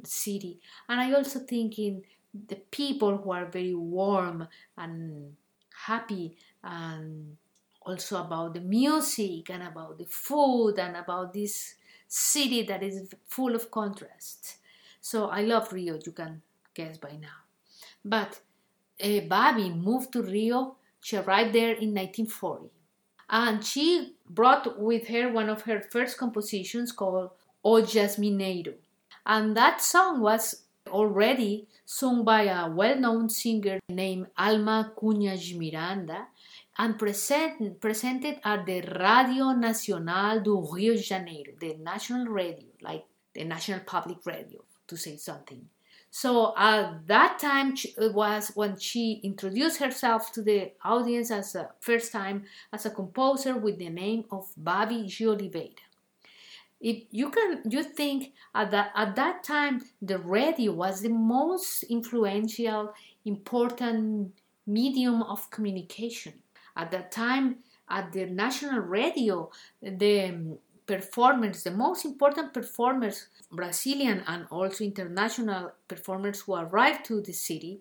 city, 0.04 0.60
and 0.88 1.02
I 1.02 1.12
also 1.14 1.40
think 1.40 1.78
in 1.80 2.04
the 2.34 2.56
people 2.56 3.18
who 3.18 3.32
are 3.32 3.46
very 3.46 3.76
warm 3.76 4.48
and 4.78 5.36
happy 5.86 6.38
and 6.64 7.38
also 7.82 8.22
about 8.22 8.54
the 8.54 8.62
music 8.62 9.50
and 9.50 9.64
about 9.64 9.98
the 9.98 10.06
food 10.06 10.80
and 10.80 10.96
about 10.96 11.34
this 11.34 11.76
city 12.08 12.64
that 12.64 12.82
is 12.82 13.14
full 13.28 13.56
of 13.56 13.70
contrast. 13.72 14.58
So 15.02 15.28
I 15.28 15.42
love 15.42 15.74
Rio, 15.74 16.00
you 16.06 16.12
can 16.12 16.42
guess 16.74 16.98
by 16.98 17.12
now. 17.20 17.44
But 18.06 18.40
uh, 19.04 19.20
Babi 19.22 19.70
moved 19.70 20.14
to 20.14 20.22
Rio. 20.22 20.78
She 21.02 21.18
arrived 21.18 21.54
there 21.54 21.72
in 21.72 21.94
1940. 21.94 22.70
And 23.30 23.66
she 23.66 24.16
brought 24.30 24.80
with 24.80 25.08
her 25.08 25.30
one 25.30 25.50
of 25.50 25.64
her 25.64 25.82
first 25.82 26.18
compositions 26.18 26.92
called 26.92 27.32
O 27.64 27.82
Jasmineiro. 27.82 28.76
And 29.26 29.56
that 29.58 29.82
song 29.82 30.22
was 30.22 30.63
already 30.94 31.68
sung 31.86 32.24
by 32.24 32.44
a 32.44 32.70
well 32.70 32.98
known 33.00 33.30
singer 33.30 33.80
named 33.90 34.28
Alma 34.38 34.94
Cunha 34.96 35.36
Miranda 35.58 36.28
and 36.78 36.98
present, 36.98 37.82
presented 37.82 38.40
at 38.44 38.66
the 38.66 38.82
Radio 38.82 39.52
Nacional 39.52 40.40
do 40.42 40.68
Rio 40.72 40.96
de 40.96 41.02
Janeiro, 41.02 41.52
the 41.60 41.76
national 41.76 42.28
radio, 42.28 42.70
like 42.82 43.06
the 43.34 43.44
national 43.44 43.82
public 43.82 44.26
radio, 44.26 44.64
to 44.88 44.96
say 44.96 45.18
something. 45.18 45.68
So 46.16 46.54
at 46.56 47.08
that 47.08 47.40
time 47.40 47.76
was 47.98 48.52
when 48.54 48.78
she 48.78 49.20
introduced 49.24 49.80
herself 49.80 50.32
to 50.34 50.44
the 50.44 50.72
audience 50.84 51.32
as 51.32 51.56
a 51.56 51.72
first 51.80 52.12
time 52.12 52.46
as 52.72 52.86
a 52.86 52.92
composer 52.92 53.58
with 53.58 53.80
the 53.80 53.90
name 53.90 54.26
of 54.32 54.52
Babi 54.56 55.08
G. 55.08 55.26
If 56.84 57.06
you 57.12 57.32
can 57.32 57.64
you 57.70 57.82
think 57.82 58.34
at 58.54 58.72
that 58.72 58.92
at 58.94 59.16
that 59.16 59.44
time 59.44 59.82
the 60.02 60.20
radio 60.20 60.74
was 60.74 61.02
the 61.02 61.10
most 61.10 61.84
influential, 61.84 62.94
important 63.24 64.34
medium 64.68 65.24
of 65.24 65.50
communication. 65.50 66.34
At 66.76 66.92
that 66.92 67.12
time 67.12 67.60
at 67.90 68.12
the 68.12 68.26
national 68.26 68.80
radio, 68.80 69.50
the 69.82 70.58
performers, 70.86 71.64
the 71.64 71.72
most 71.72 72.04
important 72.04 72.54
performers, 72.54 73.28
Brazilian 73.50 74.22
and 74.28 74.46
also 74.52 74.84
international 74.84 75.72
performers 75.88 76.42
who 76.42 76.56
arrived 76.56 77.06
to 77.06 77.22
the 77.22 77.32
city, 77.32 77.80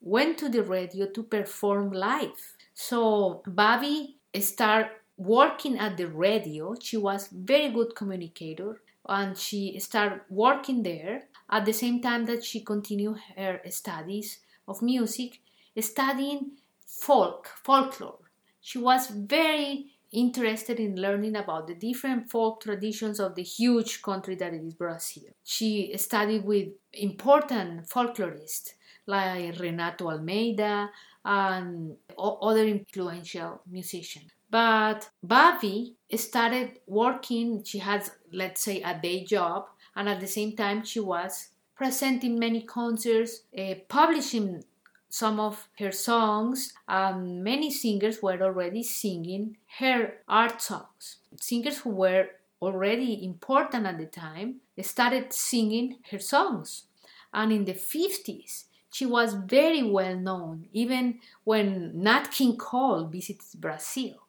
went 0.00 0.38
to 0.38 0.48
the 0.48 0.62
radio 0.62 1.06
to 1.06 1.24
perform 1.24 1.90
live. 1.90 2.54
So 2.74 3.42
Babi 3.46 4.16
started 4.38 4.90
working 5.16 5.78
at 5.78 5.96
the 5.96 6.08
radio. 6.08 6.74
She 6.80 6.96
was 6.96 7.28
very 7.28 7.70
good 7.70 7.94
communicator 7.94 8.80
and 9.08 9.36
she 9.36 9.78
started 9.80 10.20
working 10.28 10.82
there 10.82 11.24
at 11.50 11.64
the 11.64 11.72
same 11.72 12.00
time 12.00 12.24
that 12.24 12.44
she 12.44 12.60
continued 12.60 13.18
her 13.36 13.60
studies 13.68 14.40
of 14.66 14.82
music, 14.82 15.40
studying 15.78 16.52
folk, 16.86 17.50
folklore. 17.62 18.18
She 18.60 18.78
was 18.78 19.08
very 19.08 19.90
interested 20.10 20.78
in 20.80 20.96
learning 20.96 21.36
about 21.36 21.66
the 21.66 21.74
different 21.74 22.30
folk 22.30 22.62
traditions 22.62 23.20
of 23.20 23.34
the 23.34 23.42
huge 23.42 24.00
country 24.00 24.36
that 24.36 24.54
is 24.54 24.72
Brazil. 24.74 25.24
She 25.42 25.92
studied 25.96 26.44
with 26.44 26.68
important 26.92 27.88
folklorists 27.88 28.74
like 29.06 29.58
Renato 29.58 30.10
Almeida 30.10 30.88
and 31.24 31.96
other 32.16 32.64
influential 32.64 33.60
musicians. 33.70 34.30
But 34.54 35.10
Babi 35.20 35.96
started 36.14 36.78
working, 36.86 37.64
she 37.64 37.80
had, 37.80 38.08
let's 38.30 38.60
say, 38.60 38.82
a 38.82 38.96
day 38.96 39.24
job, 39.24 39.66
and 39.96 40.08
at 40.08 40.20
the 40.20 40.28
same 40.28 40.54
time, 40.54 40.84
she 40.84 41.00
was 41.00 41.48
presenting 41.74 42.38
many 42.38 42.62
concerts, 42.62 43.40
uh, 43.58 43.74
publishing 43.88 44.62
some 45.08 45.40
of 45.40 45.66
her 45.80 45.90
songs, 45.90 46.72
and 46.86 47.42
many 47.42 47.68
singers 47.68 48.22
were 48.22 48.40
already 48.40 48.84
singing 48.84 49.56
her 49.80 50.18
art 50.28 50.62
songs. 50.62 51.16
Singers 51.40 51.78
who 51.78 51.90
were 51.90 52.28
already 52.62 53.24
important 53.24 53.86
at 53.86 53.98
the 53.98 54.06
time 54.06 54.60
started 54.82 55.32
singing 55.32 55.96
her 56.12 56.20
songs. 56.20 56.84
And 57.32 57.50
in 57.50 57.64
the 57.64 57.74
50s, 57.74 58.66
she 58.92 59.04
was 59.04 59.34
very 59.34 59.82
well 59.82 60.14
known, 60.14 60.68
even 60.72 61.18
when 61.42 61.90
Nat 62.04 62.30
King 62.30 62.56
Cole 62.56 63.06
visited 63.06 63.60
Brazil. 63.60 64.23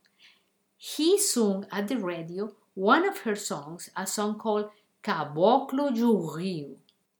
He 0.93 1.17
sung 1.17 1.65
at 1.71 1.87
the 1.87 1.97
radio 1.97 2.53
one 2.75 3.07
of 3.07 3.21
her 3.21 3.35
songs, 3.35 3.89
a 3.97 4.05
song 4.05 4.37
called 4.37 4.69
Caboclo 5.01 5.89
do 5.95 6.31
Rio. 6.35 6.77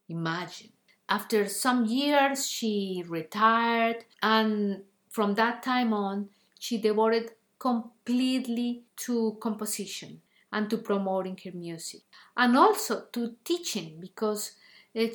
Imagine. 0.08 0.72
After 1.10 1.48
some 1.50 1.86
years, 1.86 2.48
she 2.48 3.04
retired, 3.08 4.06
and 4.22 4.84
from 5.10 5.34
that 5.34 5.64
time 5.64 5.94
on, 5.94 6.30
she 6.60 6.78
devoted 6.78 7.32
completely 7.58 8.84
to 8.98 9.38
composition 9.42 10.22
and 10.52 10.70
to 10.70 10.78
promoting 10.78 11.40
her 11.44 11.52
music, 11.52 12.04
and 12.38 12.56
also 12.56 13.08
to 13.14 13.36
teaching 13.44 14.00
because 14.00 14.52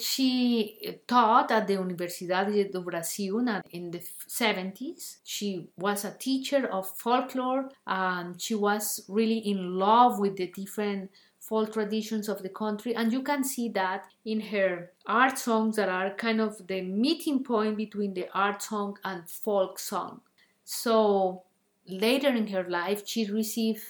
she 0.01 1.01
taught 1.07 1.51
at 1.51 1.67
the 1.67 1.77
Universidade 1.77 2.71
do 2.71 2.83
Brasil 2.83 3.39
in 3.71 3.91
the 3.91 4.03
70s. 4.29 5.17
She 5.25 5.69
was 5.77 6.05
a 6.05 6.17
teacher 6.19 6.67
of 6.67 6.89
folklore 6.99 7.71
and 7.87 8.41
she 8.41 8.55
was 8.55 9.05
really 9.09 9.39
in 9.39 9.79
love 9.79 10.19
with 10.19 10.37
the 10.37 10.49
different 10.49 11.11
folk 11.41 11.73
traditions 11.73 12.29
of 12.29 12.43
the 12.43 12.49
country, 12.51 12.95
and 12.95 13.13
you 13.13 13.23
can 13.23 13.43
see 13.43 13.71
that 13.71 14.05
in 14.25 14.41
her 14.41 14.93
art 15.07 15.39
songs 15.39 15.75
that 15.77 15.89
are 15.89 16.11
kind 16.11 16.41
of 16.41 16.67
the 16.69 16.83
meeting 16.83 17.43
point 17.43 17.77
between 17.77 18.13
the 18.15 18.29
art 18.35 18.63
song 18.63 18.97
and 19.05 19.29
folk 19.29 19.79
song. 19.79 20.21
So 20.65 21.43
later 21.89 22.29
in 22.29 22.47
her 22.49 22.65
life, 22.69 23.03
she 23.07 23.25
received 23.29 23.83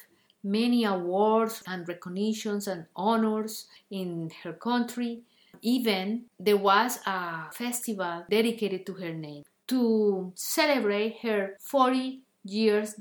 many 0.43 0.85
awards 0.85 1.63
and 1.67 1.87
recognitions 1.87 2.67
and 2.67 2.87
honors 2.97 3.67
in 3.91 4.31
her 4.43 4.53
country. 4.55 5.23
Even 5.63 6.25
there 6.39 6.57
was 6.57 6.99
a 7.07 7.51
festival 7.53 8.25
dedicated 8.31 8.87
to 8.87 8.95
her 8.95 9.13
name 9.13 9.45
to 9.69 10.33
celebrate 10.35 11.19
her 11.23 11.57
40 11.61 12.23
years 12.45 12.95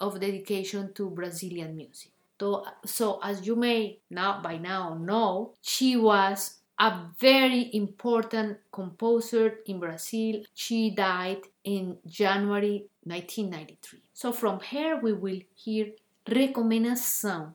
of 0.00 0.20
dedication 0.20 0.92
to 0.94 1.10
Brazilian 1.10 1.76
music. 1.76 2.12
So, 2.38 2.64
so 2.84 3.20
as 3.22 3.46
you 3.46 3.54
may 3.54 3.98
now 4.10 4.40
by 4.42 4.58
now 4.58 4.94
know, 4.94 5.54
she 5.62 5.96
was 5.96 6.58
a 6.78 7.06
very 7.20 7.70
important 7.72 8.58
composer 8.72 9.60
in 9.66 9.78
Brazil. 9.78 10.42
She 10.52 10.90
died 10.90 11.42
in 11.62 11.98
January 12.04 12.86
1993. 13.04 14.02
So 14.12 14.32
from 14.32 14.58
her 14.58 14.98
we 15.00 15.12
will 15.12 15.40
hear 15.54 15.92
recomendação. 16.26 17.54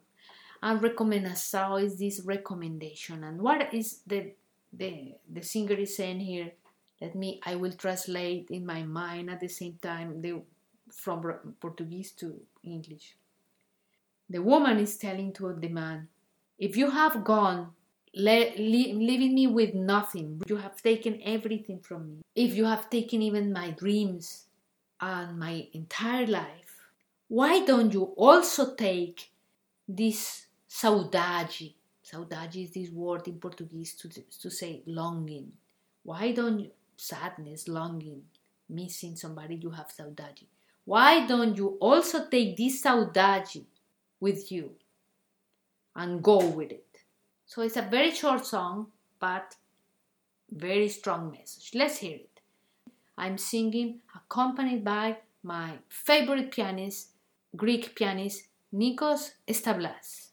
And 0.62 0.82
recomendação 0.82 1.80
is 1.80 1.98
this 1.98 2.22
recommendation. 2.26 3.24
And 3.24 3.41
what 3.41 3.74
is 3.74 4.02
the 4.06 4.34
the 4.74 5.15
the 5.30 5.41
singer 5.41 5.76
is 5.76 5.96
saying 5.96 6.20
here? 6.20 6.52
Let 7.00 7.15
me 7.15 7.39
I 7.46 7.56
will 7.56 7.74
translate 7.74 8.50
in 8.50 8.65
my 8.65 8.84
mind 8.84 9.30
at 9.30 9.39
the 9.39 9.48
same 9.50 9.78
time 9.82 10.22
the 10.22 10.41
from 10.91 11.22
Portuguese 11.60 12.12
to 12.13 12.41
English. 12.63 13.15
The 14.30 14.41
woman 14.41 14.80
is 14.80 14.98
telling 14.98 15.32
to 15.34 15.54
the 15.54 15.70
man, 15.70 16.10
If 16.58 16.76
you 16.76 16.89
have 16.89 17.24
gone, 17.24 17.74
le- 18.13 18.58
leaving 18.58 19.36
me 19.36 19.48
with 19.48 19.74
nothing, 19.74 20.41
you 20.48 20.58
have 20.58 20.82
taken 20.82 21.22
everything 21.24 21.80
from 21.80 22.08
me. 22.08 22.22
If 22.36 22.56
you 22.56 22.65
have 22.65 22.89
taken 22.89 23.22
even 23.22 23.54
my 23.54 23.72
dreams 23.72 24.48
and 25.00 25.39
my 25.39 25.67
entire 25.74 26.26
life, 26.26 26.89
why 27.28 27.63
don't 27.63 27.93
you 27.93 28.04
also 28.17 28.74
take 28.76 29.32
this 29.88 30.46
saudade? 30.69 31.73
Saudade 32.03 32.63
is 32.63 32.71
this 32.71 32.89
word 32.89 33.27
in 33.27 33.39
Portuguese 33.39 33.93
to, 33.95 34.10
to 34.10 34.49
say 34.49 34.82
longing. 34.86 35.51
Why 36.03 36.32
don't 36.32 36.60
you, 36.60 36.71
sadness, 36.95 37.67
longing, 37.67 38.23
missing 38.69 39.15
somebody, 39.15 39.56
you 39.56 39.71
have 39.71 39.88
saudade. 39.88 40.45
Why 40.86 41.27
don't 41.27 41.58
you 41.58 41.77
also 41.82 42.27
take 42.27 42.56
this 42.56 42.82
saudade 42.82 43.65
with 44.19 44.51
you 44.51 44.71
and 45.95 46.23
go 46.23 46.38
with 46.38 46.71
it. 46.71 46.86
So 47.45 47.62
it's 47.62 47.77
a 47.77 47.82
very 47.82 48.12
short 48.12 48.45
song, 48.45 48.88
but 49.19 49.56
very 50.51 50.89
strong 50.89 51.32
message. 51.32 51.71
Let's 51.73 51.97
hear 51.97 52.15
it. 52.15 52.41
I'm 53.17 53.38
singing 53.38 53.99
accompanied 54.15 54.84
by 54.84 55.17
my 55.43 55.80
favorite 55.89 56.51
pianist, 56.51 57.10
Greek 57.56 57.95
pianist 57.95 58.43
Nikos 58.73 59.32
Stavlas. 59.47 60.27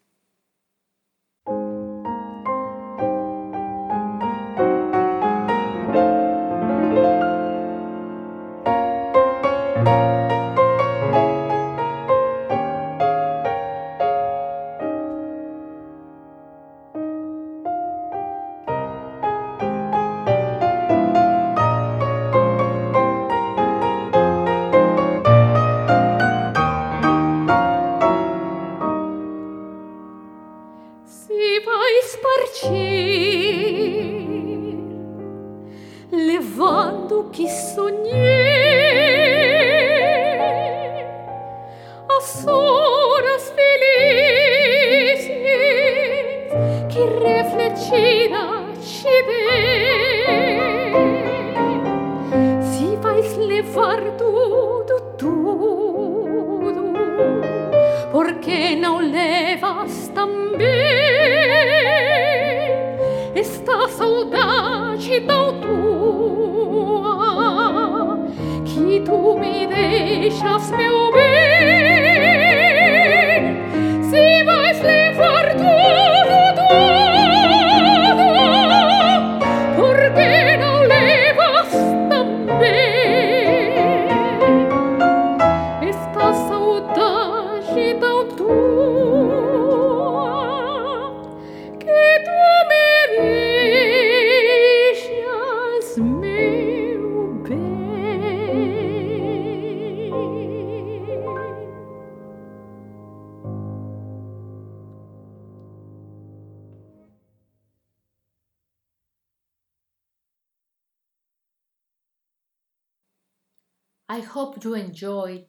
I 114.15 114.21
hope 114.21 114.63
you 114.63 114.77
enjoyed 114.77 115.45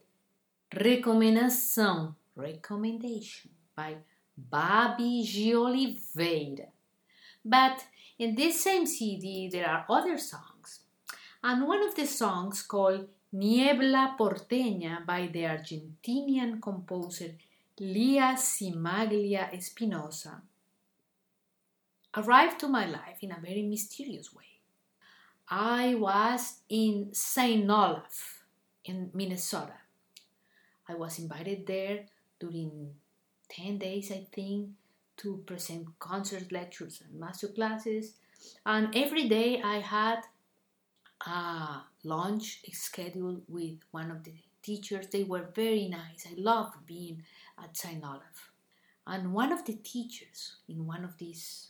Recomendação, 0.74 2.16
Recommendation 2.36 3.52
by 3.76 3.98
Babi 4.36 5.22
de 5.24 5.56
Oliveira. 5.56 6.70
But 7.44 7.86
in 8.18 8.34
this 8.34 8.62
same 8.62 8.88
CD, 8.88 9.50
there 9.52 9.70
are 9.70 9.86
other 9.88 10.18
songs. 10.18 10.80
And 11.44 11.68
one 11.68 11.84
of 11.88 11.94
the 11.94 12.08
songs 12.08 12.64
called 12.64 13.08
Niebla 13.34 14.16
Porteña 14.18 15.06
by 15.06 15.30
the 15.32 15.44
Argentinian 15.44 16.60
composer 16.60 17.36
Lia 17.80 18.36
Cimaglia 18.36 19.54
Espinosa 19.54 20.42
arrived 22.18 22.60
to 22.62 22.68
my 22.68 22.88
life 22.88 23.20
in 23.22 23.32
a 23.32 23.40
very 23.40 23.62
mysterious 23.62 24.34
way. 24.34 24.60
I 25.48 25.94
was 25.94 26.62
in 26.68 27.14
St. 27.14 27.70
Olaf, 27.70 28.35
in 28.86 29.10
Minnesota. 29.14 29.74
I 30.88 30.96
was 30.96 31.20
invited 31.20 31.66
there 31.68 32.06
during 32.40 32.92
10 33.50 33.78
days, 33.80 34.12
I 34.12 34.28
think, 34.32 34.70
to 35.18 35.44
present 35.46 35.88
concert 36.00 36.52
lectures 36.52 37.02
and 37.04 37.20
master 37.20 37.48
classes. 37.48 38.14
And 38.66 38.96
every 38.96 39.28
day 39.28 39.62
I 39.62 39.80
had 39.80 40.20
a 41.26 41.82
lunch 42.04 42.62
scheduled 42.72 43.42
with 43.48 43.80
one 43.92 44.12
of 44.12 44.24
the 44.24 44.34
teachers. 44.62 45.08
They 45.08 45.24
were 45.24 45.50
very 45.56 45.88
nice. 45.88 46.28
I 46.30 46.36
loved 46.38 46.86
being 46.86 47.24
at 47.62 47.76
St. 47.76 48.04
Olaf. 48.04 48.52
And 49.08 49.34
one 49.34 49.52
of 49.52 49.66
the 49.66 49.74
teachers 49.74 50.58
in 50.68 50.86
one 50.86 51.04
of 51.04 51.18
these 51.18 51.70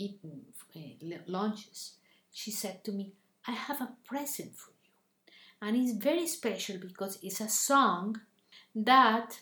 uh, 0.00 0.80
lunches, 1.26 1.94
she 2.32 2.50
said 2.50 2.84
to 2.84 2.92
me, 2.92 3.12
I 3.46 3.52
have 3.52 3.80
a 3.80 3.92
present 4.04 4.56
for 4.56 4.71
and 5.62 5.76
it's 5.76 5.92
very 5.92 6.26
special 6.26 6.76
because 6.78 7.18
it's 7.22 7.40
a 7.40 7.48
song 7.48 8.20
that 8.74 9.40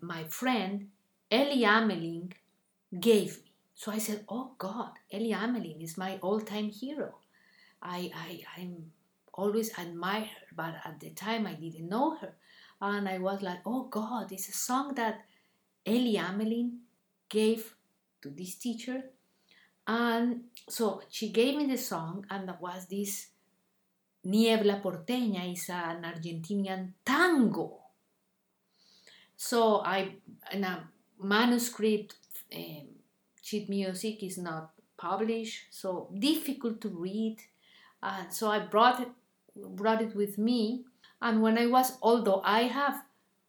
my 0.00 0.22
friend 0.24 0.88
Elly 1.28 1.62
Ameling 1.64 2.32
gave 3.00 3.38
me. 3.38 3.50
So 3.74 3.90
I 3.90 3.98
said, 3.98 4.24
Oh 4.28 4.52
God, 4.58 4.92
Elly 5.12 5.32
Ameling 5.32 5.82
is 5.82 5.98
my 5.98 6.18
all 6.22 6.40
time 6.40 6.70
hero. 6.70 7.16
I, 7.82 8.12
I, 8.14 8.42
I'm 8.56 8.92
always 9.34 9.76
admire 9.76 10.22
her, 10.22 10.46
but 10.54 10.74
at 10.84 11.00
the 11.00 11.10
time 11.10 11.48
I 11.48 11.54
didn't 11.54 11.88
know 11.88 12.16
her. 12.16 12.34
And 12.80 13.08
I 13.08 13.18
was 13.18 13.42
like, 13.42 13.60
Oh 13.66 13.84
God, 13.84 14.30
it's 14.30 14.48
a 14.48 14.52
song 14.52 14.94
that 14.94 15.24
Elly 15.84 16.14
Ameling 16.16 16.78
gave 17.28 17.74
to 18.22 18.30
this 18.30 18.54
teacher. 18.54 19.02
And 19.88 20.44
so 20.68 21.02
she 21.10 21.30
gave 21.30 21.56
me 21.56 21.66
the 21.66 21.78
song, 21.78 22.24
and 22.30 22.48
that 22.48 22.60
was 22.60 22.86
this 22.86 23.28
Niebla 24.26 24.80
Porteña 24.82 25.52
is 25.52 25.70
an 25.70 26.02
Argentinian 26.02 26.94
tango. 27.04 27.78
So 29.36 29.82
I, 29.84 30.16
in 30.52 30.64
a 30.64 30.88
manuscript, 31.22 32.16
um, 32.52 32.88
sheet 33.40 33.68
music 33.68 34.24
is 34.24 34.38
not 34.38 34.70
published, 34.96 35.66
so 35.70 36.08
difficult 36.18 36.80
to 36.80 36.88
read. 36.88 37.36
And 38.02 38.32
so 38.32 38.50
I 38.50 38.58
brought 38.58 39.00
it, 39.00 39.08
brought 39.54 40.02
it 40.02 40.16
with 40.16 40.38
me. 40.38 40.84
And 41.22 41.40
when 41.40 41.56
I 41.56 41.66
was, 41.66 41.96
although 42.02 42.42
I 42.44 42.62
have 42.62 43.04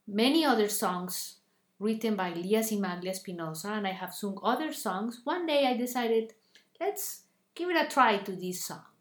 many 0.08 0.46
other 0.46 0.70
songs 0.70 1.38
written 1.80 2.16
by 2.16 2.34
Lia 2.34 2.60
Cimaglia 2.60 3.10
Espinosa, 3.10 3.70
and 3.70 3.88
I 3.88 3.94
have 3.94 4.14
sung 4.14 4.38
other 4.44 4.72
songs, 4.74 5.22
one 5.24 5.48
day 5.48 5.66
I 5.66 5.76
decided, 5.76 6.34
let's 6.80 7.24
give 7.56 7.70
it 7.70 7.84
a 7.84 7.90
try 7.90 8.18
to 8.18 8.32
this 8.32 8.64
song. 8.64 8.97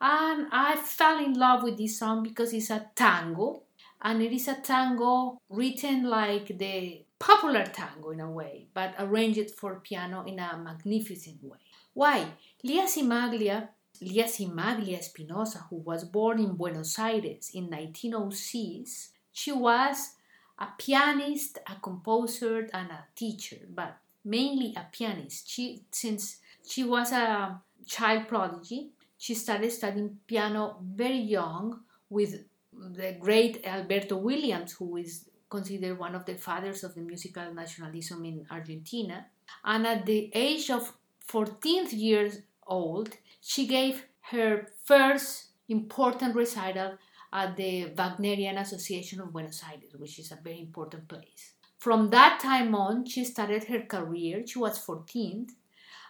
And 0.00 0.48
I 0.52 0.76
fell 0.76 1.18
in 1.18 1.34
love 1.34 1.62
with 1.62 1.78
this 1.78 1.98
song 1.98 2.22
because 2.22 2.52
it's 2.52 2.70
a 2.70 2.90
tango, 2.94 3.62
and 4.02 4.22
it 4.22 4.32
is 4.32 4.48
a 4.48 4.54
tango 4.54 5.40
written 5.48 6.04
like 6.04 6.58
the 6.58 7.02
popular 7.18 7.64
tango 7.64 8.10
in 8.10 8.20
a 8.20 8.30
way, 8.30 8.66
but 8.74 8.94
arranged 8.98 9.50
for 9.52 9.80
piano 9.80 10.22
in 10.26 10.38
a 10.38 10.58
magnificent 10.62 11.42
way. 11.42 11.58
Why? 11.94 12.26
Lia 12.62 12.86
Cimaglia, 12.86 13.70
Lia 14.02 14.24
Cimaglia 14.24 14.98
Espinosa, 14.98 15.64
who 15.70 15.76
was 15.76 16.04
born 16.04 16.40
in 16.40 16.56
Buenos 16.56 16.98
Aires 16.98 17.50
in 17.54 17.70
1906, 17.70 19.12
she 19.32 19.52
was 19.52 20.10
a 20.58 20.68
pianist, 20.78 21.58
a 21.66 21.76
composer, 21.80 22.68
and 22.72 22.90
a 22.90 23.06
teacher, 23.14 23.56
but 23.74 23.96
mainly 24.24 24.74
a 24.76 24.86
pianist. 24.92 25.48
She, 25.48 25.82
since 25.90 26.40
she 26.66 26.84
was 26.84 27.12
a 27.12 27.60
child 27.86 28.28
prodigy, 28.28 28.90
she 29.18 29.34
started 29.34 29.70
studying 29.72 30.18
piano 30.26 30.76
very 30.82 31.18
young 31.18 31.80
with 32.08 32.44
the 32.72 33.16
great 33.18 33.64
Alberto 33.66 34.16
Williams, 34.16 34.72
who 34.72 34.96
is 34.96 35.28
considered 35.48 35.98
one 35.98 36.14
of 36.14 36.24
the 36.26 36.34
fathers 36.34 36.84
of 36.84 36.94
the 36.94 37.00
musical 37.00 37.52
nationalism 37.54 38.24
in 38.24 38.46
Argentina. 38.50 39.26
And 39.64 39.86
at 39.86 40.06
the 40.06 40.30
age 40.34 40.70
of 40.70 40.92
14 41.20 41.88
years 41.90 42.38
old, 42.66 43.10
she 43.40 43.66
gave 43.66 44.04
her 44.30 44.68
first 44.84 45.46
important 45.68 46.34
recital 46.34 46.98
at 47.32 47.56
the 47.56 47.92
Wagnerian 47.96 48.58
Association 48.58 49.20
of 49.20 49.32
Buenos 49.32 49.62
Aires, 49.68 49.94
which 49.96 50.18
is 50.18 50.32
a 50.32 50.38
very 50.42 50.60
important 50.60 51.08
place. 51.08 51.52
From 51.78 52.10
that 52.10 52.40
time 52.40 52.74
on, 52.74 53.04
she 53.06 53.24
started 53.24 53.64
her 53.64 53.80
career. 53.80 54.46
She 54.46 54.58
was 54.58 54.78
14, 54.78 55.48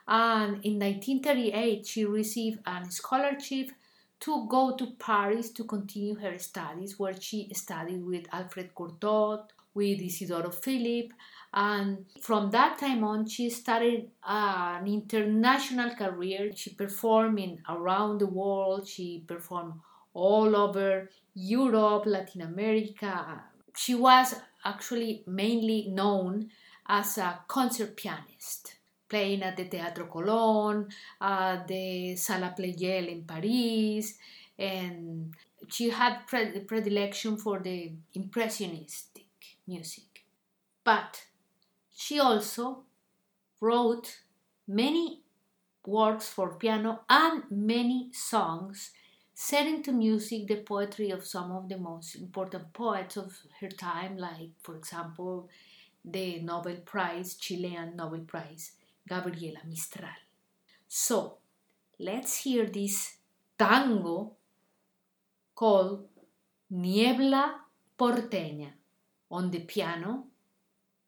and 0.09 0.65
in 0.65 0.79
1938, 0.79 1.87
she 1.87 2.05
received 2.05 2.61
a 2.67 2.85
scholarship 2.91 3.71
to 4.21 4.47
go 4.49 4.75
to 4.77 4.93
Paris 4.99 5.51
to 5.51 5.65
continue 5.65 6.15
her 6.17 6.39
studies, 6.39 6.99
where 6.99 7.21
she 7.21 7.51
studied 7.53 8.05
with 8.05 8.27
Alfred 8.33 8.75
Cortot, 8.75 9.49
with 9.75 10.01
Isidoro 10.01 10.51
Philipp, 10.51 11.13
and 11.53 12.05
from 12.21 12.51
that 12.51 12.79
time 12.79 13.03
on, 13.03 13.27
she 13.27 13.49
started 13.49 14.11
an 14.27 14.87
international 14.87 15.95
career. 15.95 16.51
She 16.55 16.75
performed 16.75 17.39
in 17.39 17.63
around 17.67 18.19
the 18.19 18.27
world. 18.27 18.87
She 18.87 19.25
performed 19.27 19.75
all 20.13 20.55
over 20.55 21.11
Europe, 21.35 22.05
Latin 22.05 22.43
America. 22.43 23.43
She 23.75 23.95
was 23.95 24.35
actually 24.67 25.25
mainly 25.27 25.89
known 25.89 26.51
as 26.87 27.17
a 27.17 27.41
concert 27.49 27.97
pianist, 27.97 28.76
playing 29.09 29.43
at 29.43 29.57
the 29.57 29.65
Teatro 29.65 30.07
Colón, 30.07 30.91
ah, 31.21 31.53
at 31.53 31.69
the 31.69 32.17
Sala 32.17 32.55
Pleyel 32.57 33.09
in 33.09 33.25
Paris, 33.25 34.15
and 34.59 35.35
she 35.69 35.91
had 35.91 36.27
predilection 36.27 37.37
for 37.37 37.59
the 37.61 37.93
impressionistic 38.15 39.27
music. 39.67 40.25
But 40.85 41.25
she 41.95 42.19
also 42.19 42.85
wrote 43.61 44.21
many 44.69 45.23
works 45.87 46.29
for 46.29 46.55
piano 46.55 47.01
and 47.09 47.45
many 47.51 48.11
songs 48.13 48.91
setting 49.35 49.83
to 49.83 49.93
music 49.93 50.47
the 50.47 50.57
poetry 50.57 51.11
of 51.11 51.27
some 51.27 51.53
of 51.53 51.69
the 51.69 51.77
most 51.77 52.15
important 52.17 52.73
poets 52.73 53.17
of 53.17 53.37
her 53.61 53.69
time, 53.69 54.17
like, 54.17 54.51
for 54.63 54.77
example, 54.77 55.49
the 56.05 56.41
Nobel 56.41 56.77
Prize, 56.85 57.35
Chilean 57.35 57.97
Nobel 57.97 58.21
Prize, 58.21 58.73
Gabriela 59.07 59.61
Mistral. 59.65 60.19
So, 60.89 61.39
let's 61.99 62.43
hear 62.45 62.67
this 62.67 63.17
tango 63.57 64.33
called 65.55 66.09
Niebla 66.71 67.61
Porteña 67.99 68.73
on 69.31 69.51
the 69.51 69.61
piano, 69.61 70.27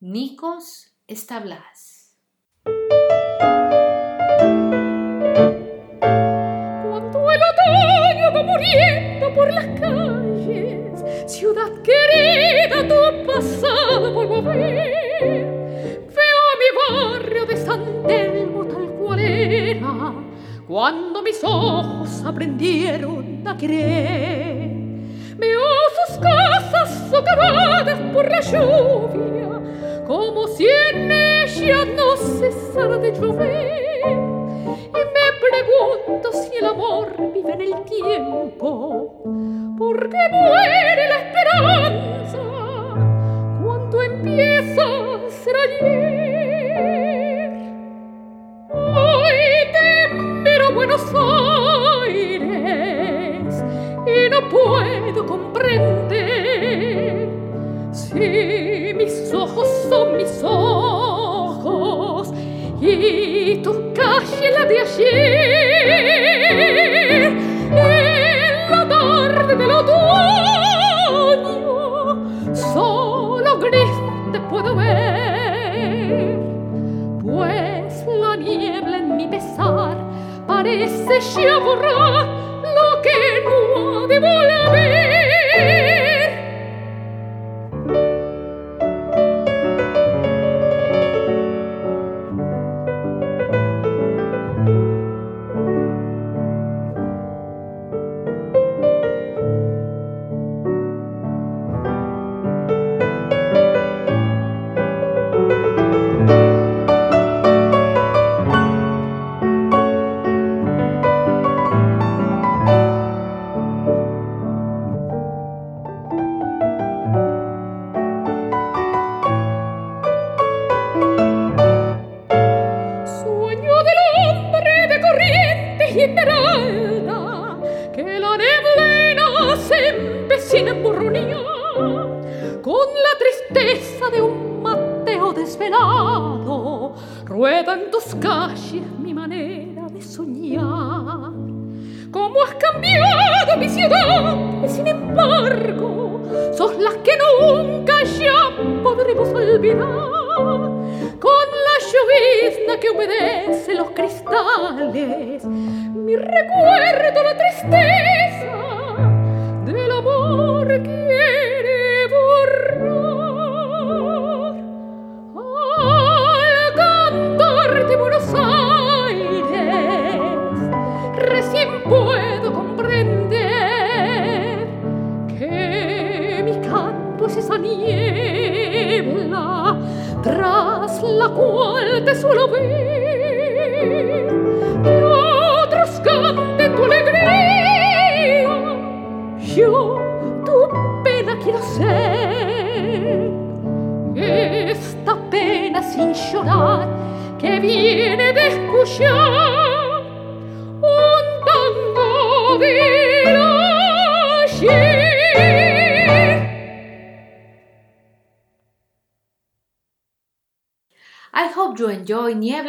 Nikos 0.03 0.91
Establas. 1.07 2.15
muriendo 8.45 9.35
por 9.35 9.53
las 9.53 9.67
calles, 9.81 11.05
ciudad 11.27 11.83
querida, 11.83 12.87
tu 12.87 13.27
pasado 13.27 14.13
vuelvo 14.13 14.37
a 14.37 14.55
ver. 14.55 15.58
Cuando 20.69 21.23
mis 21.23 21.43
ojos 21.43 22.23
aprendieron 22.25 23.43
a 23.47 23.57
querer. 23.57 24.71
Veo 25.37 25.63
sus 26.07 26.19
casas 26.19 27.11
socavadas 27.11 27.99
por 28.13 28.31
la 28.31 28.41
lluvia, 28.41 30.05
como 30.07 30.47
si 30.49 30.67
en 30.67 31.11
ella 31.11 31.85
no 31.85 32.17
cesara 32.17 32.99
de 32.99 33.13
llover 33.13 33.89
pregunto 35.51 36.33
si 36.33 36.57
el 36.57 36.67
amor 36.67 37.33
vive 37.33 37.53
en 37.53 37.61
el 37.61 37.85
tiempo, 37.85 39.23
porque 39.79 40.17
muere 40.31 41.09
la 41.09 41.19
esperanza 41.19 42.39
cuando 43.63 44.03
empieza 44.03 44.83
a 44.83 45.31
ser 45.31 45.57
ayer. 45.57 46.38
Buenos 50.79 51.03
Aires 52.07 53.55
y 54.07 54.31
no 54.31 54.49
puedo 54.49 55.27
comprender 55.27 57.29
si 57.91 58.95
mis 58.95 59.35
ojos 59.35 59.67
son 59.89 60.17
mis 60.17 60.41
ojos 60.45 62.33
y 62.81 63.57
tu 63.57 63.93
calle 63.93 64.53
la 64.53 64.65
de 64.67 64.79
ayer 64.79 65.78
carezze 80.69 81.21
sciavorò 81.21 82.38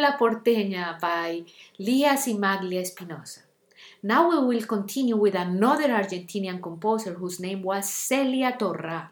Niebla 0.00 0.16
Porteña 0.18 0.98
by 0.98 1.44
Lia 1.78 2.16
Cimaglia 2.16 2.80
Espinosa. 2.80 3.40
Now 4.02 4.30
we 4.30 4.46
will 4.46 4.64
continue 4.64 5.14
with 5.14 5.34
another 5.34 5.88
Argentinian 5.88 6.62
composer 6.62 7.12
whose 7.12 7.38
name 7.38 7.62
was 7.62 7.90
Celia 7.90 8.56
Torra. 8.58 9.10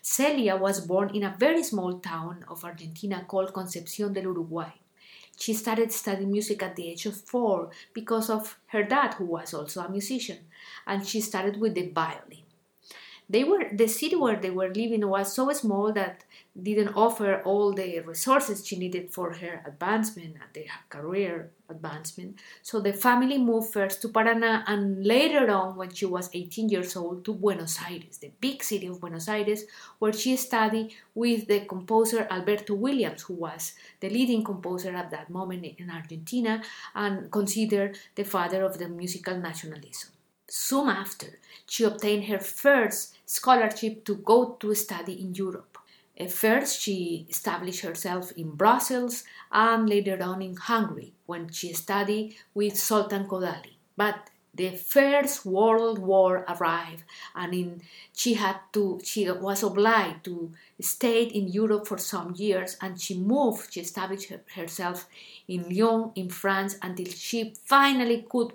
Celia 0.00 0.56
was 0.56 0.80
born 0.80 1.14
in 1.14 1.24
a 1.24 1.36
very 1.38 1.62
small 1.62 1.98
town 1.98 2.42
of 2.48 2.64
Argentina 2.64 3.26
called 3.28 3.52
Concepción 3.52 4.14
del 4.14 4.32
Uruguay. 4.32 4.72
She 5.38 5.52
started 5.52 5.92
studying 5.92 6.32
music 6.32 6.62
at 6.62 6.74
the 6.74 6.88
age 6.88 7.04
of 7.04 7.20
four 7.20 7.68
because 7.92 8.30
of 8.30 8.56
her 8.68 8.82
dad, 8.82 9.14
who 9.14 9.26
was 9.26 9.52
also 9.52 9.82
a 9.82 9.90
musician, 9.90 10.38
and 10.86 11.06
she 11.06 11.20
started 11.20 11.60
with 11.60 11.74
the 11.74 11.90
violin. 11.90 12.44
They 13.28 13.44
were 13.44 13.68
the 13.70 13.88
city 13.88 14.16
where 14.16 14.36
they 14.36 14.50
were 14.50 14.72
living 14.72 15.06
was 15.06 15.34
so 15.34 15.52
small 15.52 15.92
that 15.92 16.24
didn't 16.62 16.94
offer 16.94 17.42
all 17.44 17.72
the 17.72 18.00
resources 18.00 18.66
she 18.66 18.76
needed 18.78 19.12
for 19.12 19.32
her 19.32 19.62
advancement 19.66 20.34
and 20.34 20.50
the 20.52 20.66
career 20.88 21.50
advancement. 21.68 22.38
So 22.62 22.80
the 22.80 22.92
family 22.92 23.38
moved 23.38 23.72
first 23.72 24.02
to 24.02 24.08
Paraná 24.08 24.64
and 24.66 25.04
later 25.06 25.50
on, 25.50 25.76
when 25.76 25.92
she 25.92 26.06
was 26.06 26.30
18 26.32 26.68
years 26.68 26.96
old, 26.96 27.24
to 27.24 27.34
Buenos 27.34 27.78
Aires, 27.88 28.18
the 28.18 28.32
big 28.40 28.62
city 28.62 28.86
of 28.86 29.00
Buenos 29.00 29.28
Aires, 29.28 29.64
where 29.98 30.12
she 30.12 30.36
studied 30.36 30.92
with 31.14 31.46
the 31.46 31.60
composer 31.60 32.26
Alberto 32.30 32.74
Williams, 32.74 33.22
who 33.22 33.34
was 33.34 33.74
the 34.00 34.10
leading 34.10 34.42
composer 34.44 34.94
at 34.94 35.10
that 35.10 35.30
moment 35.30 35.64
in 35.78 35.90
Argentina 35.90 36.62
and 36.94 37.30
considered 37.30 37.98
the 38.14 38.24
father 38.24 38.64
of 38.64 38.78
the 38.78 38.88
musical 38.88 39.36
nationalism. 39.36 40.10
Soon 40.48 40.88
after, 40.88 41.38
she 41.64 41.84
obtained 41.84 42.24
her 42.24 42.40
first 42.40 43.14
scholarship 43.24 44.04
to 44.04 44.16
go 44.16 44.56
to 44.58 44.74
study 44.74 45.12
in 45.22 45.32
Europe. 45.32 45.69
At 46.20 46.30
first, 46.30 46.82
she 46.82 47.26
established 47.30 47.80
herself 47.80 48.30
in 48.32 48.50
Brussels 48.50 49.24
and 49.50 49.88
later 49.88 50.22
on 50.22 50.42
in 50.42 50.54
Hungary 50.54 51.14
when 51.24 51.48
she 51.50 51.72
studied 51.72 52.36
with 52.52 52.74
Zoltán 52.74 53.26
Kodály. 53.26 53.78
But 53.96 54.28
the 54.54 54.72
First 54.76 55.46
World 55.46 55.98
War 55.98 56.44
arrived, 56.46 57.04
and 57.34 57.54
in, 57.54 57.82
she 58.12 58.34
had 58.34 58.58
to. 58.74 59.00
She 59.02 59.30
was 59.30 59.62
obliged 59.62 60.24
to 60.24 60.52
stay 60.80 61.22
in 61.22 61.48
Europe 61.48 61.86
for 61.86 61.96
some 61.96 62.34
years, 62.36 62.76
and 62.82 63.00
she 63.00 63.14
moved. 63.16 63.72
She 63.72 63.80
established 63.80 64.28
her- 64.28 64.44
herself 64.56 65.06
in 65.48 65.62
Lyon, 65.70 66.12
in 66.16 66.28
France, 66.28 66.76
until 66.82 67.06
she 67.06 67.54
finally 67.64 68.26
could 68.28 68.52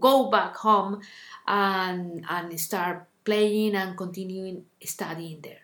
go 0.00 0.30
back 0.30 0.56
home 0.56 1.00
and 1.46 2.24
and 2.28 2.58
start 2.58 3.06
playing 3.24 3.74
and 3.76 3.96
continuing 3.96 4.64
studying 4.82 5.40
there. 5.42 5.63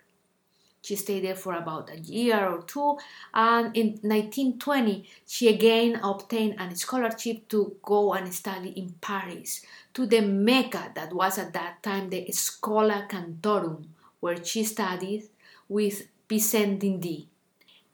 She 0.90 0.96
stayed 0.96 1.22
there 1.22 1.36
for 1.36 1.54
about 1.54 1.88
a 1.88 2.00
year 2.00 2.48
or 2.48 2.62
two, 2.62 2.98
and 3.32 3.76
in 3.76 3.90
1920 4.02 5.08
she 5.24 5.46
again 5.46 6.00
obtained 6.02 6.56
a 6.58 6.74
scholarship 6.74 7.46
to 7.50 7.76
go 7.80 8.12
and 8.12 8.34
study 8.34 8.70
in 8.70 8.94
Paris 9.00 9.64
to 9.94 10.04
the 10.04 10.20
Mecca 10.20 10.90
that 10.96 11.12
was 11.12 11.38
at 11.38 11.52
that 11.52 11.80
time 11.84 12.10
the 12.10 12.26
Schola 12.32 13.06
Cantorum, 13.08 13.84
where 14.18 14.44
she 14.44 14.64
studied 14.64 15.28
with 15.68 16.08
Vicente 16.28 16.80
d'Indy. 16.80 17.28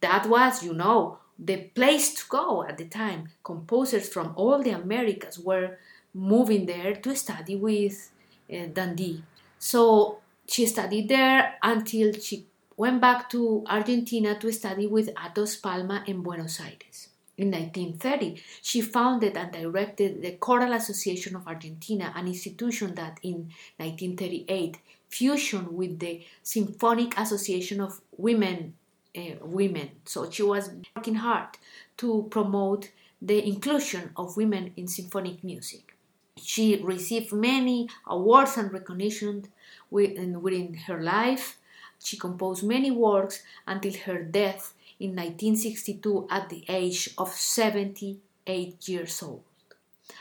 That 0.01 0.27
was, 0.27 0.65
you 0.65 0.73
know, 0.73 1.19
the 1.39 1.59
place 1.75 2.15
to 2.15 2.25
go 2.31 2.65
at 2.65 2.79
the 2.79 2.87
time. 2.87 3.29
Composers 3.45 4.09
from 4.09 4.33
all 4.37 4.63
the 4.63 4.71
Americas 4.71 5.39
were 5.39 5.77
moving 6.15 6.65
there 6.65 6.95
to 6.95 7.15
study 7.15 7.57
with 7.57 8.11
uh, 8.51 8.65
d'Indy. 8.73 9.23
So 9.59 10.21
she 10.49 10.65
studied 10.65 11.11
there 11.11 11.57
until 11.63 12.15
she 12.15 12.47
went 12.77 13.01
back 13.01 13.31
to 13.31 13.65
Argentina 13.69 14.39
to 14.39 14.53
study 14.53 14.87
with 14.87 15.11
Athos 15.25 15.57
Palma 15.57 16.05
in 16.07 16.23
Buenos 16.23 16.61
Aires. 16.61 17.09
In 17.39 17.51
1930, 17.51 18.43
she 18.63 18.81
founded 18.81 19.37
and 19.37 19.53
directed 19.53 20.23
the 20.23 20.33
Choral 20.33 20.73
Association 20.73 21.37
of 21.37 21.47
Argentina, 21.47 22.13
an 22.17 22.27
institution 22.27 22.95
that 22.95 23.19
in 23.23 23.51
1938 23.77 24.79
fusioned 25.09 25.69
with 25.69 25.99
the 25.99 26.25
Symphonic 26.43 27.19
Association 27.19 27.81
of 27.81 28.01
Women. 28.17 28.75
Uh, 29.17 29.37
women. 29.41 29.89
So 30.05 30.31
she 30.31 30.43
was 30.43 30.69
working 30.95 31.15
hard 31.15 31.57
to 31.97 32.27
promote 32.29 32.91
the 33.23 33.43
inclusion 33.47 34.11
of 34.15 34.37
women 34.37 34.75
in 34.77 34.89
symphonic 34.89 35.43
music. 35.43 35.97
She 36.37 36.83
received 36.83 37.33
many 37.33 37.89
awards 38.07 38.59
and 38.59 38.71
recognition 38.71 39.47
within 39.91 40.75
her 40.87 41.03
life. 41.03 41.57
She 42.03 42.17
composed 42.17 42.63
many 42.63 42.91
works 42.91 43.43
until 43.67 43.95
her 44.07 44.23
death 44.23 44.75
in 44.99 45.11
1962 45.11 46.29
at 46.31 46.49
the 46.49 46.65
age 46.69 47.11
of 47.19 47.33
78 47.33 48.89
years 48.89 49.23
old. 49.23 49.43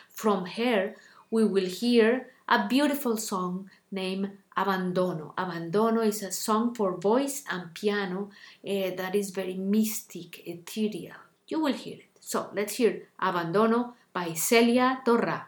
From 0.09 0.45
her, 0.45 0.95
we 1.29 1.45
will 1.45 1.65
hear 1.67 2.27
a 2.47 2.67
beautiful 2.67 3.17
song 3.17 3.69
named 3.91 4.31
Abandono. 4.57 5.33
Abandono 5.35 6.05
is 6.05 6.23
a 6.23 6.31
song 6.31 6.73
for 6.73 6.97
voice 6.97 7.43
and 7.49 7.73
piano 7.73 8.29
eh, 8.63 8.95
that 8.95 9.15
is 9.15 9.31
very 9.31 9.55
mystic, 9.55 10.47
ethereal. 10.47 11.17
You 11.47 11.59
will 11.59 11.73
hear 11.73 11.97
it. 11.97 12.09
So 12.19 12.49
let's 12.53 12.75
hear 12.75 13.07
Abandono 13.21 13.93
by 14.13 14.33
Celia 14.33 15.01
Torra. 15.05 15.47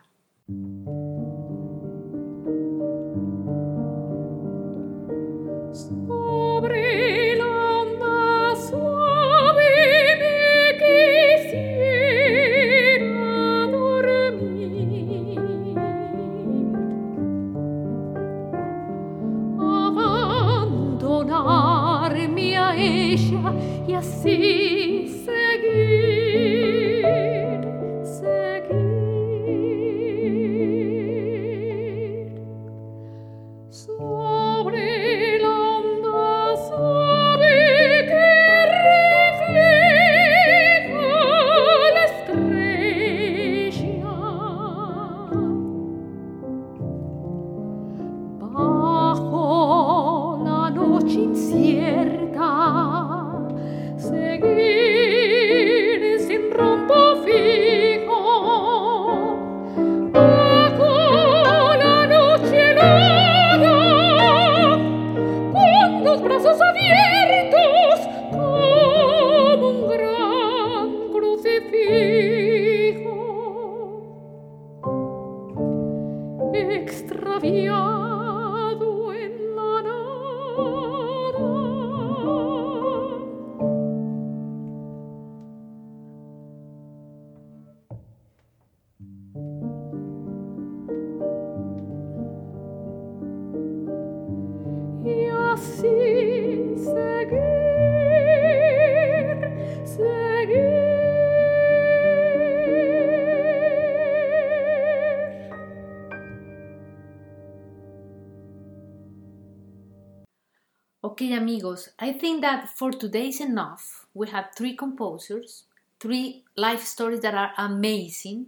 Amigos, 111.47 111.91
I 111.97 112.11
think 112.11 112.41
that 112.41 112.67
for 112.77 112.91
today 112.91 113.29
is 113.29 113.39
enough. 113.39 114.05
We 114.13 114.27
have 114.27 114.49
three 114.53 114.75
composers, 114.75 115.63
three 115.97 116.43
life 116.57 116.83
stories 116.83 117.21
that 117.21 117.35
are 117.35 117.53
amazing. 117.57 118.47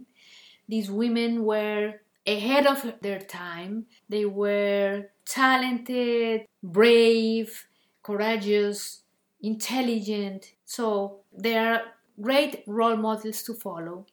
These 0.68 0.90
women 0.90 1.46
were 1.46 1.94
ahead 2.26 2.66
of 2.66 3.00
their 3.00 3.20
time, 3.20 3.86
they 4.06 4.26
were 4.26 5.06
talented, 5.24 6.42
brave, 6.62 7.68
courageous, 8.02 9.00
intelligent. 9.40 10.52
So 10.66 11.20
they 11.32 11.56
are 11.56 11.80
great 12.20 12.64
role 12.66 12.96
models 12.98 13.42
to 13.44 13.54
follow. 13.54 14.04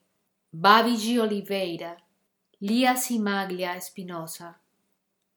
Babi 0.50 0.92
Babiji 0.96 1.18
Oliveira, 1.20 1.94
Lia 2.62 2.94
Cimaglia 2.94 3.76
Espinosa, 3.76 4.56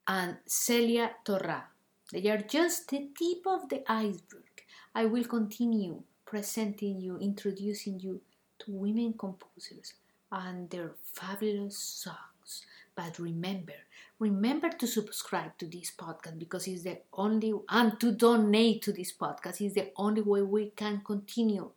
and 0.08 0.38
Celia 0.46 1.12
Torra. 1.26 1.71
They 2.12 2.30
are 2.30 2.38
just 2.38 2.90
the 2.90 3.10
tip 3.18 3.48
of 3.48 3.70
the 3.70 3.84
iceberg. 3.92 4.64
I 4.94 5.06
will 5.06 5.24
continue 5.24 6.04
presenting 6.26 7.00
you, 7.00 7.18
introducing 7.18 8.00
you 8.00 8.22
to 8.60 8.72
women 8.72 9.14
composers 9.18 9.94
and 10.32 10.70
their 10.70 10.92
fabulous 11.14 11.78
songs. 11.78 12.66
But 12.96 13.18
remember, 13.20 13.74
remember 14.20 14.70
to 14.70 14.88
subscribe 14.88 15.58
to 15.60 15.66
this 15.66 15.92
podcast 15.98 16.38
because 16.38 16.68
it's 16.68 16.84
the 16.84 17.00
only 17.14 17.54
and 17.70 18.00
to 18.02 18.12
donate 18.12 18.82
to 18.84 18.92
this 18.92 19.14
podcast 19.14 19.66
is 19.66 19.74
the 19.74 19.92
only 19.96 20.22
way 20.22 20.42
we 20.42 20.72
can 20.72 21.02
continue 21.06 21.72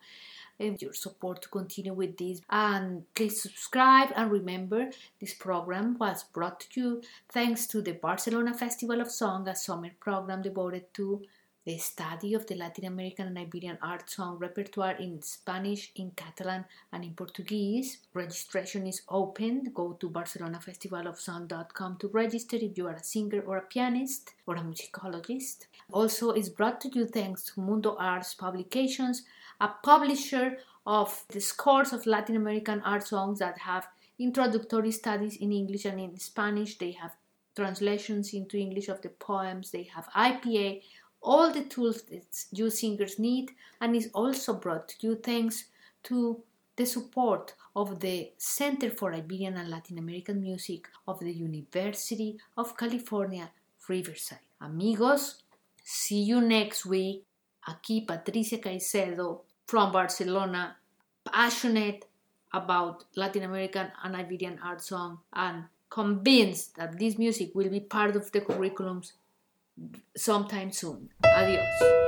your 0.59 0.93
support 0.93 1.43
to 1.43 1.49
continue 1.49 1.95
with 1.95 2.17
this. 2.17 2.41
And 2.51 3.05
please 3.15 3.43
subscribe 3.43 4.11
and 4.15 4.31
remember 4.31 4.91
this 5.21 5.35
program 5.35 5.97
was 5.99 6.25
brought 6.25 6.61
to 6.61 6.81
you 6.81 7.03
thanks 7.31 7.67
to 7.69 7.83
the 7.83 7.93
Barcelona 7.93 8.55
Festival 8.55 9.01
of 9.01 9.11
Song, 9.11 9.49
a 9.49 9.57
summer 9.57 9.91
program 10.01 10.43
devoted 10.43 10.93
to 10.95 11.23
the 11.65 11.79
study 11.79 12.35
of 12.35 12.47
the 12.47 12.55
Latin 12.55 12.85
American 12.85 13.27
and 13.27 13.39
Iberian 13.39 13.79
art 13.81 14.11
song 14.11 14.37
repertoire 14.39 14.97
in 14.97 15.23
Spanish, 15.23 15.93
in 15.97 16.11
Catalan, 16.11 16.67
and 16.93 17.03
in 17.03 17.15
Portuguese. 17.15 17.99
Registration 18.13 18.87
is 18.87 19.03
open. 19.09 19.73
Go 19.75 19.95
to 19.95 20.11
barcelonafestivalofsong.com 20.11 21.97
to 21.99 22.09
register 22.09 22.57
if 22.57 22.77
you 22.77 22.87
are 22.87 22.97
a 22.97 23.03
singer 23.03 23.41
or 23.47 23.57
a 23.57 23.63
pianist 23.63 24.35
or 24.47 24.57
a 24.57 24.61
musicologist. 24.61 25.67
Also, 25.91 26.31
it's 26.31 26.51
brought 26.51 26.81
to 26.83 26.91
you 26.95 27.07
thanks 27.07 27.45
to 27.45 27.61
Mundo 27.61 27.97
Arts 27.99 28.35
Publications, 28.35 29.23
a 29.61 29.69
publisher 29.83 30.59
of 30.87 31.25
the 31.29 31.41
scores 31.41 31.93
of 31.95 32.07
Latin 32.07 32.37
American 32.37 32.83
art 32.83 33.07
songs 33.07 33.39
that 33.39 33.59
have 33.59 33.89
introductory 34.19 34.93
studies 34.93 35.37
in 35.37 35.51
English 35.51 35.87
and 35.87 35.99
in 35.99 36.19
Spanish. 36.19 36.77
They 36.77 36.93
have 36.93 37.13
translations 37.57 38.35
into 38.35 38.57
English 38.59 38.89
of 38.89 39.01
the 39.03 39.09
poems. 39.09 39.71
They 39.71 39.85
have 39.85 40.09
IPA, 40.11 40.83
all 41.25 41.51
the 41.51 41.65
tools 41.65 42.03
that 42.03 42.45
you 42.53 42.71
singers 42.71 43.19
need, 43.19 43.53
and 43.81 43.97
is 43.97 44.11
also 44.15 44.53
brought 44.55 44.89
to 44.89 44.95
you 45.01 45.17
thanks 45.17 45.65
to 46.05 46.43
the 46.77 46.85
support 46.85 47.55
of 47.75 48.01
the 48.01 48.31
Center 48.37 48.91
for 48.91 49.13
Iberian 49.13 49.57
and 49.57 49.71
Latin 49.71 49.99
American 49.99 50.41
Music 50.43 50.89
of 51.09 51.19
the 51.21 51.33
University 51.33 52.39
of 52.57 52.77
California, 52.77 53.51
Riverside. 53.89 54.39
Amigos, 54.61 55.43
see 55.83 56.23
you 56.23 56.41
next 56.41 56.87
week. 56.87 57.25
Aquí 57.69 58.07
Patricia 58.07 58.59
Caicedo 58.59 59.41
from 59.67 59.91
Barcelona, 59.93 60.77
passionate 61.25 62.05
about 62.53 63.05
Latin 63.17 63.45
American 63.45 63.91
and 64.03 64.15
Iberian 64.15 64.59
art 64.63 64.83
song 64.83 65.21
and 65.33 65.65
convinced 65.89 66.77
that 66.77 66.99
this 66.99 67.17
music 67.17 67.55
will 67.55 67.71
be 67.71 67.81
part 67.81 68.17
of 68.17 68.31
the 68.33 68.41
curriculums 68.41 69.13
sometime 70.17 70.73
soon. 70.73 71.11
Adios. 71.25 72.05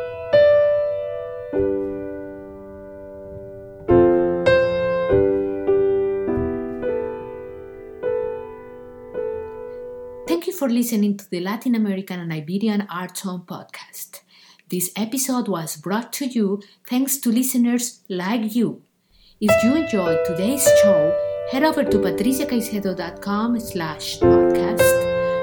Thank 10.29 10.47
you 10.47 10.53
for 10.53 10.69
listening 10.69 11.17
to 11.17 11.31
the 11.31 11.41
Latin 11.41 11.75
American 11.75 12.21
and 12.21 12.33
Iberian 12.33 12.87
Art 12.91 13.17
Song 13.17 13.45
podcast. 13.47 14.21
This 14.69 14.91
episode 14.97 15.47
was 15.49 15.77
brought 15.77 16.13
to 16.15 16.27
you 16.27 16.61
thanks 16.89 17.19
to 17.19 17.31
listeners 17.31 18.01
like 18.09 18.55
you. 18.55 18.83
If 19.41 19.63
you 19.63 19.77
enjoyed 19.77 20.19
today's 20.27 20.69
show, 20.83 21.17
head 21.53 21.63
over 21.63 21.85
to 21.85 21.99
patriciacaicedo.com 21.99 23.61
slash 23.61 24.19
podcast, 24.19 24.96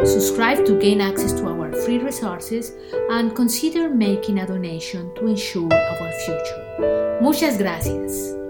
subscribe 0.05 0.65
to 0.65 0.79
gain 0.79 1.01
access 1.01 1.33
to 1.33 1.47
our 1.47 1.71
free 1.83 1.97
resources, 1.97 2.73
and 3.09 3.35
consider 3.35 3.89
making 3.89 4.39
a 4.39 4.47
donation 4.47 5.13
to 5.15 5.27
ensure 5.27 5.73
our 5.73 6.11
future. 6.25 7.19
Muchas 7.21 7.57
gracias. 7.57 8.42